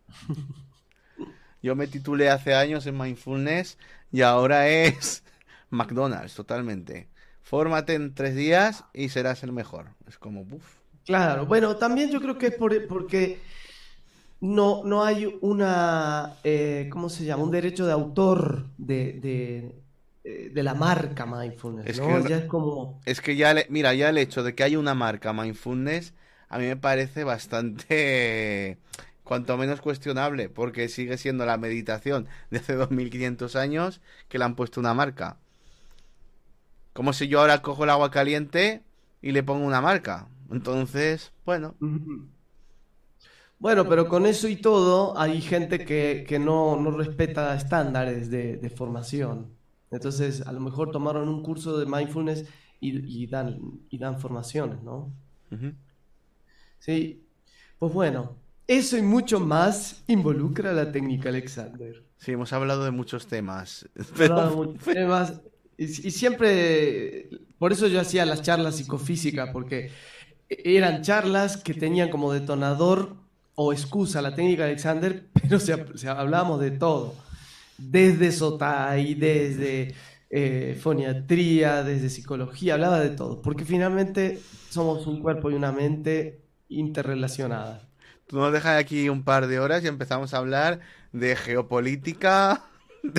[1.62, 3.78] Yo me titulé hace años en Mindfulness
[4.10, 5.22] y ahora es
[5.70, 7.08] McDonald's, totalmente.
[7.42, 9.90] Fórmate en tres días y serás el mejor.
[10.08, 10.78] Es como, uff.
[11.04, 13.40] Claro, bueno, también yo creo que es porque
[14.40, 17.44] no, no hay una, eh, ¿cómo se llama?
[17.44, 19.81] Un derecho de autor de,
[20.24, 22.06] de la marca mindfulness, Es ¿no?
[22.08, 23.00] que- Ya es como...
[23.04, 26.14] Es que ya, le- mira, ya el hecho de que haya una marca Mindfulness
[26.48, 28.78] a mí me parece bastante,
[29.24, 34.56] cuanto menos cuestionable, porque sigue siendo la meditación de hace 2500 años que le han
[34.56, 35.38] puesto una marca.
[36.92, 38.82] Como si yo ahora cojo el agua caliente
[39.22, 40.28] y le pongo una marca.
[40.50, 41.74] Entonces, bueno.
[43.58, 48.56] Bueno, pero con eso y todo, hay gente que, que no, no respeta estándares de,
[48.56, 49.56] de formación.
[49.92, 52.44] Entonces, a lo mejor tomaron un curso de mindfulness
[52.80, 55.12] y, y dan, y dan formaciones, ¿no?
[56.78, 57.24] Sí.
[57.78, 58.36] Pues bueno,
[58.66, 62.02] eso y mucho más involucra la técnica Alexander.
[62.16, 63.88] sí, hemos hablado de muchos temas.
[64.86, 65.40] Además,
[65.76, 67.28] y, y siempre,
[67.58, 69.90] por eso yo hacía las charlas psicofísica, porque
[70.48, 73.16] eran charlas que tenían como detonador
[73.54, 77.14] o excusa la técnica Alexander, pero se, se hablábamos de todo,
[77.90, 79.94] desde Sotai, desde
[80.30, 86.40] eh, foniatría, desde psicología, hablaba de todo, porque finalmente somos un cuerpo y una mente
[86.68, 87.86] interrelacionadas.
[88.26, 90.80] tú nos dejas aquí un par de horas y empezamos a hablar
[91.12, 92.64] de geopolítica.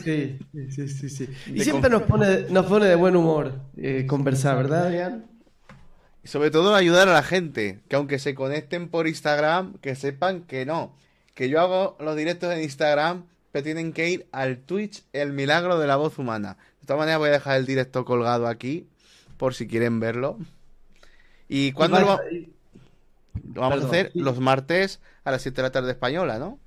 [0.03, 0.39] Sí,
[0.69, 1.29] sí, sí, sí.
[1.53, 5.25] Y siempre nos pone, nos pone de buen humor eh, conversar, ¿verdad, Adrián?
[6.23, 10.43] Y sobre todo ayudar a la gente, que aunque se conecten por Instagram, que sepan
[10.43, 10.95] que no,
[11.35, 15.79] que yo hago los directos en Instagram, pero tienen que ir al Twitch El Milagro
[15.79, 16.57] de la Voz Humana.
[16.81, 18.87] De todas maneras voy a dejar el directo colgado aquí,
[19.37, 20.37] por si quieren verlo.
[21.47, 22.19] ¿Y cuándo lo, va-
[23.53, 24.11] lo vamos Perdón, a hacer?
[24.15, 26.59] Los martes a las 7 de la tarde española, ¿no?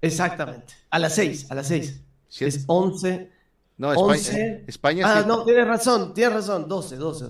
[0.00, 0.74] Exactamente.
[0.90, 2.00] A las 6, a las 6.
[2.28, 2.56] Siete.
[2.56, 3.30] Es 11.
[3.76, 4.64] No, España, 11.
[4.66, 6.68] España Ah, no, tienes razón, tienes razón.
[6.68, 7.26] 12, 12.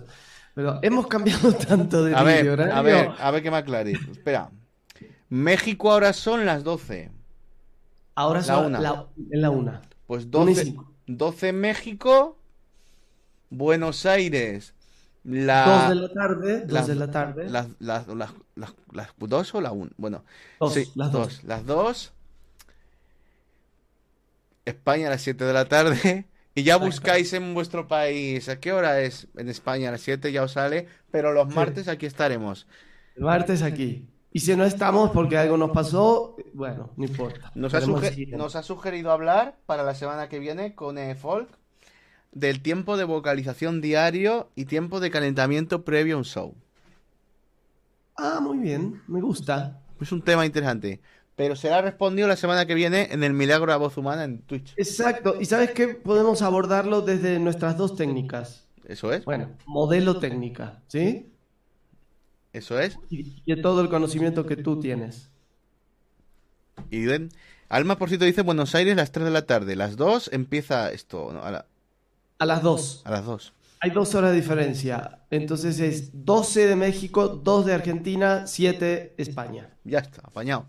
[0.55, 3.99] Pero hemos cambiado tanto de A ver, vídeo, a ver, a ver que me aclaréis.
[4.11, 4.51] Espera.
[5.29, 7.11] México ahora son las 12.
[8.21, 8.81] Ahora la una.
[8.81, 9.81] la, en la 1.
[10.07, 10.93] Pues Una y 12, cinco.
[11.07, 12.37] 12 en México,
[13.51, 14.75] Buenos Aires,
[15.25, 17.49] 2 la, de la tarde, 2 la- de la tarde.
[17.51, 19.91] las, las, las, las, las dos o la 1.
[19.97, 20.25] Bueno,
[20.61, 21.29] Dos, sí, las dos.
[21.37, 21.45] dos.
[21.45, 22.13] Las dos.
[24.65, 26.27] España a las 7 de la tarde.
[26.55, 28.49] Y ya buscáis en vuestro país.
[28.49, 29.29] ¿A qué hora es?
[29.37, 30.89] En España a las 7 ya os sale.
[31.13, 32.67] Pero los martes aquí estaremos.
[33.17, 34.09] El martes aquí.
[34.33, 37.51] Y si no estamos porque algo nos pasó, bueno, no importa.
[37.55, 41.49] Nos ha, nos sugerido hablar para la semana que viene con eh, Folk
[42.33, 46.55] del tiempo de vocalización diario y tiempo de calentamiento previo a un show.
[48.17, 49.81] Ah, muy bien, me gusta.
[50.01, 51.01] Es un tema interesante.
[51.37, 54.43] Pero será respondido la semana que viene en el Milagro de la Voz Humana en
[54.43, 54.75] Twitch.
[54.77, 55.37] Exacto.
[55.41, 55.89] ¿Y sabes qué?
[55.89, 58.67] Podemos abordarlo desde nuestras dos técnicas.
[58.85, 59.25] Eso es.
[59.25, 61.33] Bueno, modelo técnica, ¿sí?
[62.59, 62.99] Eso es.
[63.11, 65.31] Y de todo el conocimiento que tú tienes.
[66.91, 67.31] Y ven,
[67.69, 69.77] Alma, por cierto, dice Buenos Aires las 3 de la tarde.
[69.77, 71.31] Las 2 empieza esto.
[71.33, 71.43] ¿no?
[71.43, 71.67] A, la-
[72.39, 73.03] A las 2.
[73.05, 73.53] a las 2.
[73.81, 75.21] Hay dos horas de diferencia.
[75.31, 79.71] Entonces es 12 de México, 2 de Argentina, 7 España.
[79.85, 80.67] Ya está, apañado.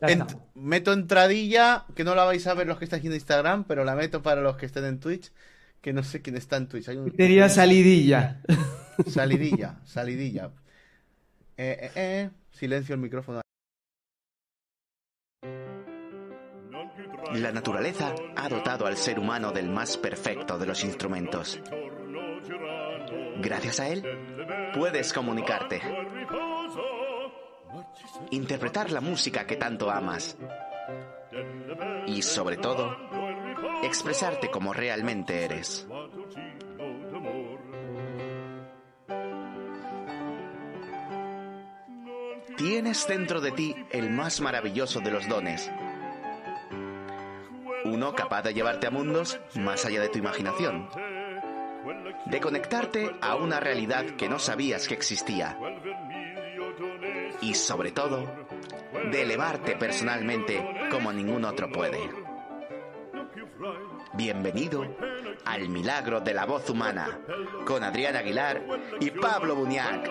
[0.00, 0.36] Ya Ent- estamos.
[0.54, 3.94] meto entradilla, que no la vais a ver los que estáis en Instagram, pero la
[3.94, 5.32] meto para los que estén en Twitch,
[5.80, 6.88] que no sé quién está en Twitch.
[6.88, 7.10] Hay un...
[7.48, 8.42] Salidilla.
[9.06, 10.50] Salidilla, salidilla.
[11.64, 12.30] Eh, eh, eh.
[12.50, 13.40] Silencio el micrófono.
[17.34, 21.60] La naturaleza ha dotado al ser humano del más perfecto de los instrumentos.
[23.38, 24.02] Gracias a él,
[24.74, 25.80] puedes comunicarte,
[28.30, 30.36] interpretar la música que tanto amas
[32.08, 32.96] y, sobre todo,
[33.84, 35.86] expresarte como realmente eres.
[42.62, 45.68] Tienes dentro de ti el más maravilloso de los dones.
[47.84, 50.88] Uno capaz de llevarte a mundos más allá de tu imaginación.
[52.26, 55.58] De conectarte a una realidad que no sabías que existía.
[57.40, 58.32] Y sobre todo,
[59.10, 61.98] de elevarte personalmente como ningún otro puede.
[64.14, 64.86] Bienvenido
[65.44, 67.18] al milagro de la voz humana
[67.66, 68.62] con Adrián Aguilar
[69.00, 70.08] y Pablo Buñac.